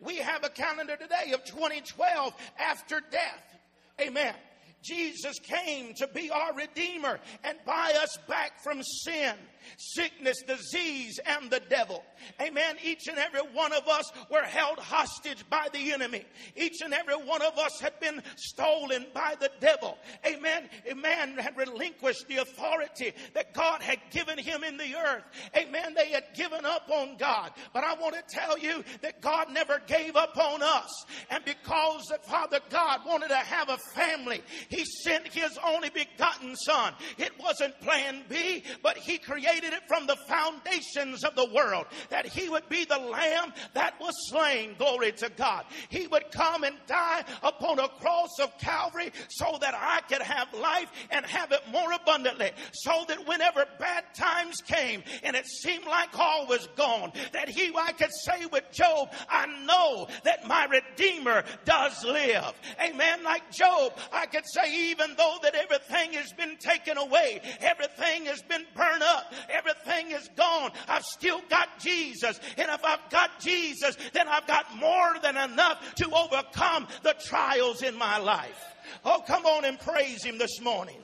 We 0.00 0.16
have 0.16 0.44
a 0.44 0.48
calendar 0.48 0.96
today 0.96 1.32
of 1.32 1.44
2012 1.44 2.34
after 2.58 3.00
death. 3.10 3.58
Amen. 4.00 4.34
Jesus 4.82 5.38
came 5.38 5.94
to 5.94 6.06
be 6.08 6.30
our 6.30 6.54
Redeemer 6.54 7.18
and 7.42 7.56
buy 7.64 7.94
us 8.02 8.18
back 8.28 8.62
from 8.62 8.82
sin 8.82 9.34
sickness, 9.76 10.42
disease, 10.46 11.18
and 11.24 11.50
the 11.50 11.60
devil. 11.60 12.04
Amen. 12.40 12.76
Each 12.82 13.08
and 13.08 13.18
every 13.18 13.40
one 13.40 13.72
of 13.72 13.86
us 13.88 14.10
were 14.30 14.42
held 14.42 14.78
hostage 14.78 15.44
by 15.48 15.68
the 15.72 15.92
enemy. 15.92 16.24
Each 16.56 16.80
and 16.82 16.92
every 16.92 17.16
one 17.16 17.42
of 17.42 17.58
us 17.58 17.80
had 17.80 17.98
been 18.00 18.22
stolen 18.36 19.06
by 19.14 19.34
the 19.40 19.50
devil. 19.60 19.98
Amen. 20.26 20.68
A 20.90 20.94
man 20.94 21.36
had 21.38 21.56
relinquished 21.56 22.28
the 22.28 22.38
authority 22.38 23.12
that 23.34 23.54
God 23.54 23.82
had 23.82 23.98
given 24.10 24.38
him 24.38 24.64
in 24.64 24.76
the 24.76 24.94
earth. 24.94 25.24
Amen. 25.56 25.94
They 25.94 26.08
had 26.08 26.24
given 26.34 26.64
up 26.64 26.88
on 26.90 27.16
God. 27.16 27.52
But 27.72 27.84
I 27.84 27.94
want 27.94 28.14
to 28.14 28.22
tell 28.28 28.58
you 28.58 28.84
that 29.02 29.20
God 29.20 29.50
never 29.50 29.80
gave 29.86 30.16
up 30.16 30.36
on 30.36 30.62
us. 30.62 31.04
And 31.30 31.44
because 31.44 32.06
that 32.10 32.24
Father 32.26 32.60
God 32.70 33.00
wanted 33.06 33.28
to 33.28 33.36
have 33.36 33.68
a 33.68 33.78
family, 33.94 34.42
He 34.68 34.84
sent 34.84 35.28
His 35.28 35.58
only 35.64 35.90
begotten 35.90 36.56
Son. 36.56 36.94
It 37.18 37.32
wasn't 37.38 37.80
plan 37.80 38.22
B, 38.28 38.62
but 38.82 38.96
He 38.96 39.18
created 39.18 39.53
created 39.54 39.76
it 39.76 39.86
from 39.86 40.06
the 40.06 40.16
foundations 40.28 41.24
of 41.24 41.34
the 41.36 41.48
world 41.52 41.86
that 42.10 42.26
he 42.26 42.48
would 42.48 42.68
be 42.68 42.84
the 42.84 42.98
lamb 42.98 43.52
that 43.74 43.94
was 44.00 44.14
slain. 44.28 44.74
Glory 44.78 45.12
to 45.12 45.30
God. 45.36 45.64
He 45.88 46.06
would 46.06 46.30
come 46.30 46.64
and 46.64 46.76
die 46.86 47.24
upon 47.42 47.78
a 47.78 47.88
cross 47.88 48.38
of 48.40 48.56
Calvary 48.58 49.12
so 49.28 49.56
that 49.60 49.74
I 49.74 50.00
could 50.08 50.22
have 50.22 50.52
life 50.54 50.90
and 51.10 51.24
have 51.26 51.52
it 51.52 51.60
more 51.70 51.92
abundantly. 51.92 52.50
So 52.72 53.04
that 53.08 53.26
whenever 53.26 53.64
bad 53.78 54.04
times 54.16 54.60
came 54.66 55.02
and 55.22 55.36
it 55.36 55.46
seemed 55.46 55.84
like 55.84 56.18
all 56.18 56.46
was 56.46 56.68
gone, 56.76 57.12
that 57.32 57.48
he, 57.48 57.72
I 57.76 57.92
could 57.92 58.12
say 58.24 58.46
with 58.46 58.64
Job, 58.72 59.12
I 59.28 59.46
know 59.64 60.08
that 60.24 60.46
my 60.46 60.66
Redeemer 60.66 61.44
does 61.64 62.04
live. 62.04 62.52
Amen. 62.82 63.22
Like 63.22 63.50
Job, 63.52 63.92
I 64.12 64.26
could 64.26 64.44
say, 64.46 64.90
even 64.90 65.14
though 65.16 65.36
that 65.42 65.54
everything 65.54 66.12
has 66.14 66.32
been 66.32 66.56
taken 66.56 66.98
away, 66.98 67.40
everything 67.60 68.26
has 68.26 68.42
been 68.42 68.64
burned 68.74 69.02
up, 69.02 69.32
everything 69.50 70.10
is 70.10 70.28
gone. 70.36 70.70
I've 70.88 71.04
still 71.04 71.40
got 71.48 71.78
Jesus. 71.80 72.38
And 72.56 72.70
if 72.70 72.84
I've 72.84 73.10
got 73.10 73.40
Jesus, 73.40 73.96
then 74.12 74.28
I've 74.28 74.46
got 74.46 74.76
more 74.76 75.14
than 75.22 75.36
enough 75.36 75.94
to 75.96 76.10
overcome 76.10 76.86
the 77.02 77.14
trials 77.24 77.82
in 77.82 77.96
my 77.96 78.18
life. 78.18 78.74
Oh, 79.04 79.22
come 79.26 79.46
on 79.46 79.64
and 79.64 79.78
praise 79.78 80.24
Him 80.24 80.38
this 80.38 80.60
morning. 80.60 81.00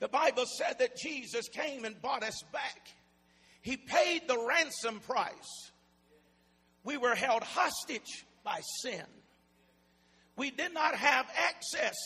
The 0.00 0.08
Bible 0.08 0.44
said 0.46 0.78
that 0.78 0.96
Jesus 0.96 1.48
came 1.48 1.84
and 1.84 2.00
bought 2.00 2.22
us 2.22 2.42
back. 2.52 2.88
He 3.62 3.76
paid 3.76 4.28
the 4.28 4.38
ransom 4.38 5.00
price. 5.00 5.72
We 6.84 6.96
were 6.96 7.14
held 7.14 7.42
hostage 7.42 8.24
by 8.44 8.60
sin. 8.82 9.04
We 10.36 10.50
did 10.52 10.72
not 10.72 10.94
have 10.94 11.26
access 11.36 11.96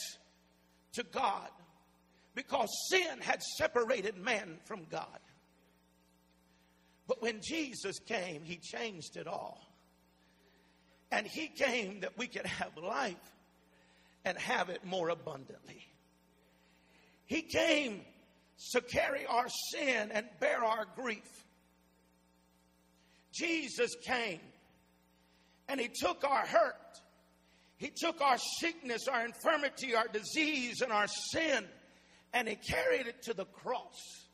to 0.95 1.03
God 1.03 1.49
because 2.35 2.69
sin 2.91 3.21
had 3.21 3.43
separated 3.43 4.17
man 4.17 4.59
from 4.65 4.85
God. 4.91 5.19
But 7.07 7.21
when 7.21 7.41
Jesus 7.43 7.99
came, 7.99 8.43
he 8.43 8.57
changed 8.57 9.17
it 9.17 9.27
all. 9.27 9.61
And 11.11 11.27
he 11.27 11.49
came 11.49 12.01
that 12.01 12.17
we 12.17 12.27
could 12.27 12.47
have 12.47 12.77
life 12.77 13.17
and 14.25 14.39
have 14.39 14.71
it 14.71 14.85
more 14.85 15.11
abundantly. 15.11 15.87
He 17.27 17.43
came 17.43 18.03
to 18.73 18.81
carry 18.81 19.27
our 19.27 19.47
sin 19.73 20.11
and 20.13 20.27
bear 20.41 20.65
our 20.65 20.87
grief. 20.97 21.45
Jesus 23.35 23.95
came 24.05 24.41
and 25.69 25.81
he 25.81 25.89
took 25.89 26.25
our 26.25 26.47
hurt. 26.47 26.77
He 27.77 27.91
took 27.95 28.21
our 28.21 28.39
sickness, 28.61 29.09
our 29.09 29.25
infirmity, 29.25 29.95
our 29.95 30.07
disease, 30.07 30.83
and 30.83 30.93
our 30.93 31.09
sin 31.09 31.65
and 32.33 32.49
he 32.49 32.57
carried 32.57 33.07
it 33.07 33.23
to 33.23 33.35
the 33.35 33.45
cross. 33.45 34.27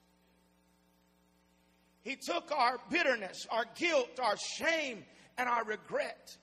He 2.03 2.17
took 2.17 2.51
our 2.53 2.79
bitterness, 2.91 3.47
our 3.51 3.65
guilt, 3.77 4.19
our 4.23 4.37
shame, 4.37 5.05
and 5.37 5.49
our 5.49 5.65
regret, 5.65 6.37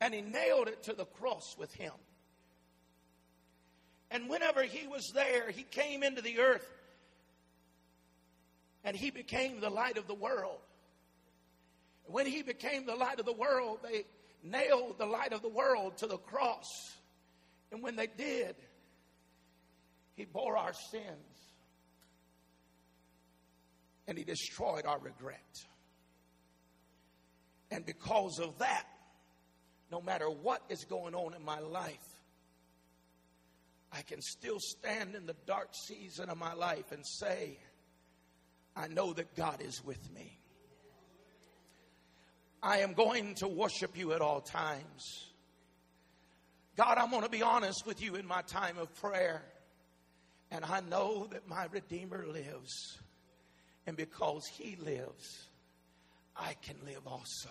and 0.00 0.12
he 0.12 0.20
nailed 0.20 0.68
it 0.68 0.82
to 0.84 0.92
the 0.92 1.06
cross 1.06 1.56
with 1.58 1.72
him. 1.74 1.92
And 4.10 4.28
whenever 4.28 4.62
he 4.62 4.86
was 4.86 5.10
there, 5.14 5.50
he 5.50 5.62
came 5.64 6.02
into 6.02 6.22
the 6.22 6.38
earth 6.38 6.70
and 8.84 8.96
he 8.96 9.10
became 9.10 9.60
the 9.60 9.70
light 9.70 9.96
of 9.96 10.06
the 10.06 10.14
world. 10.14 10.58
When 12.04 12.26
he 12.26 12.42
became 12.42 12.84
the 12.84 12.94
light 12.94 13.18
of 13.18 13.26
the 13.26 13.32
world, 13.32 13.78
they 13.82 14.04
nailed 14.42 14.98
the 14.98 15.06
light 15.06 15.32
of 15.32 15.40
the 15.40 15.48
world 15.48 15.96
to 15.98 16.06
the 16.06 16.18
cross. 16.18 16.68
And 17.72 17.82
when 17.82 17.96
they 17.96 18.06
did, 18.06 18.54
he 20.14 20.24
bore 20.24 20.56
our 20.56 20.72
sins 20.72 21.44
and 24.06 24.18
He 24.18 24.24
destroyed 24.24 24.86
our 24.86 24.98
regret. 24.98 25.40
And 27.70 27.84
because 27.84 28.38
of 28.38 28.58
that, 28.58 28.86
no 29.90 30.00
matter 30.00 30.28
what 30.28 30.62
is 30.68 30.84
going 30.84 31.14
on 31.14 31.34
in 31.34 31.44
my 31.44 31.58
life, 31.58 31.96
I 33.92 34.02
can 34.02 34.20
still 34.20 34.58
stand 34.58 35.14
in 35.14 35.26
the 35.26 35.36
dark 35.46 35.70
season 35.88 36.28
of 36.28 36.36
my 36.36 36.52
life 36.52 36.92
and 36.92 37.04
say, 37.06 37.58
I 38.76 38.88
know 38.88 39.12
that 39.12 39.34
God 39.36 39.62
is 39.62 39.84
with 39.84 40.12
me. 40.12 40.38
I 42.62 42.78
am 42.78 42.94
going 42.94 43.34
to 43.36 43.48
worship 43.48 43.96
you 43.96 44.12
at 44.12 44.20
all 44.20 44.40
times. 44.40 45.30
God, 46.76 46.98
I'm 46.98 47.10
going 47.10 47.22
to 47.22 47.28
be 47.28 47.42
honest 47.42 47.86
with 47.86 48.02
you 48.02 48.16
in 48.16 48.26
my 48.26 48.42
time 48.42 48.78
of 48.78 48.92
prayer. 48.96 49.42
And 50.54 50.64
I 50.64 50.80
know 50.88 51.26
that 51.32 51.48
my 51.48 51.66
Redeemer 51.72 52.24
lives. 52.28 52.98
And 53.88 53.96
because 53.96 54.46
he 54.46 54.76
lives, 54.76 55.48
I 56.36 56.54
can 56.62 56.76
live 56.86 57.06
also. 57.06 57.50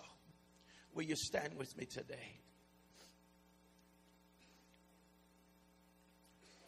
Will 0.96 1.04
you 1.04 1.18
stand 1.18 1.58
with 1.58 1.78
me 1.78 1.86
today? 1.86 2.40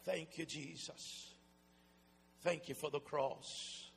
Thank 0.04 0.36
you, 0.36 0.44
Jesus. 0.44 1.30
Thank 2.42 2.68
you 2.68 2.74
for 2.74 2.90
the 2.90 3.00
cross. 3.00 3.88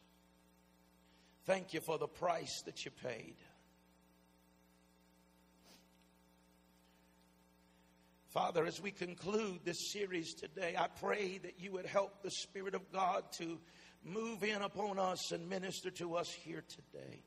Thank 1.45 1.73
you 1.73 1.82
for 1.82 1.97
the 1.97 2.08
price 2.08 2.62
that 2.65 2.86
you 2.86 2.92
paid. 3.04 3.35
Father, 8.30 8.63
as 8.63 8.80
we 8.80 8.92
conclude 8.92 9.62
this 9.65 9.92
series 9.92 10.36
today, 10.36 10.75
I 10.77 10.88
pray 10.88 11.40
that 11.40 11.60
you 11.60 11.71
would 11.71 11.88
help 11.88 12.21
the 12.21 12.30
Spirit 12.30 12.75
of 12.75 12.92
God 12.92 13.23
to 13.40 13.58
move 14.06 14.44
in 14.44 14.62
upon 14.62 15.00
us 15.00 15.32
and 15.32 15.50
minister 15.50 15.90
to 15.90 16.15
us 16.15 16.32
here 16.32 16.63
today. 16.69 17.23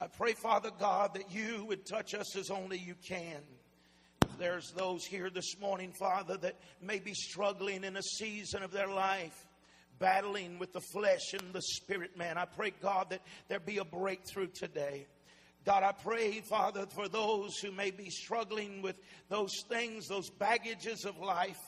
I 0.00 0.06
pray, 0.06 0.34
Father 0.34 0.70
God, 0.78 1.14
that 1.14 1.32
you 1.32 1.64
would 1.64 1.84
touch 1.84 2.14
us 2.14 2.36
as 2.36 2.48
only 2.48 2.78
you 2.78 2.94
can. 3.08 3.40
If 4.22 4.38
there's 4.38 4.70
those 4.76 5.04
here 5.04 5.30
this 5.30 5.58
morning, 5.60 5.92
Father, 5.98 6.36
that 6.36 6.54
may 6.80 7.00
be 7.00 7.14
struggling 7.14 7.82
in 7.82 7.96
a 7.96 8.02
season 8.02 8.62
of 8.62 8.70
their 8.70 8.86
life, 8.86 9.48
battling 9.98 10.60
with 10.60 10.72
the 10.72 10.82
flesh 10.92 11.32
and 11.32 11.52
the 11.52 11.62
spirit, 11.62 12.16
man, 12.16 12.38
I 12.38 12.44
pray, 12.44 12.72
God, 12.80 13.10
that 13.10 13.22
there 13.48 13.58
be 13.58 13.78
a 13.78 13.84
breakthrough 13.84 14.46
today. 14.54 15.08
God, 15.64 15.82
I 15.82 15.92
pray, 15.92 16.40
Father, 16.40 16.86
for 16.86 17.08
those 17.08 17.58
who 17.58 17.70
may 17.70 17.90
be 17.90 18.10
struggling 18.10 18.80
with 18.80 18.96
those 19.28 19.52
things, 19.68 20.08
those 20.08 20.30
baggages 20.30 21.04
of 21.04 21.18
life. 21.18 21.60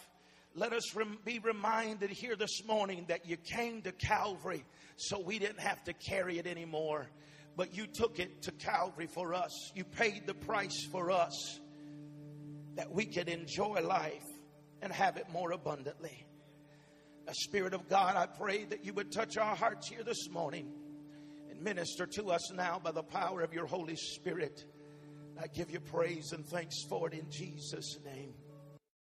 Let 0.54 0.72
us 0.72 0.94
rem- 0.94 1.18
be 1.24 1.38
reminded 1.38 2.10
here 2.10 2.34
this 2.34 2.64
morning 2.66 3.04
that 3.08 3.26
you 3.26 3.36
came 3.36 3.82
to 3.82 3.92
Calvary 3.92 4.64
so 4.96 5.20
we 5.20 5.38
didn't 5.38 5.60
have 5.60 5.82
to 5.84 5.92
carry 5.92 6.38
it 6.38 6.46
anymore. 6.46 7.08
But 7.56 7.76
you 7.76 7.86
took 7.86 8.18
it 8.18 8.42
to 8.42 8.52
Calvary 8.52 9.06
for 9.06 9.34
us. 9.34 9.70
You 9.74 9.84
paid 9.84 10.26
the 10.26 10.34
price 10.34 10.86
for 10.90 11.10
us 11.10 11.60
that 12.76 12.90
we 12.90 13.04
could 13.04 13.28
enjoy 13.28 13.80
life 13.82 14.26
and 14.82 14.92
have 14.92 15.16
it 15.18 15.26
more 15.30 15.52
abundantly. 15.52 16.26
The 17.26 17.34
Spirit 17.34 17.74
of 17.74 17.88
God, 17.88 18.16
I 18.16 18.26
pray 18.26 18.64
that 18.64 18.84
you 18.84 18.94
would 18.94 19.12
touch 19.12 19.36
our 19.36 19.54
hearts 19.54 19.88
here 19.88 20.02
this 20.02 20.28
morning 20.30 20.72
minister 21.60 22.06
to 22.06 22.30
us 22.30 22.52
now 22.52 22.80
by 22.82 22.90
the 22.90 23.02
power 23.02 23.42
of 23.42 23.52
your 23.52 23.66
Holy 23.66 23.96
Spirit. 23.96 24.64
I 25.40 25.46
give 25.46 25.70
you 25.70 25.80
praise 25.80 26.32
and 26.32 26.44
thanks 26.44 26.82
for 26.88 27.08
it 27.08 27.14
in 27.14 27.30
Jesus' 27.30 27.98
name. 28.04 28.34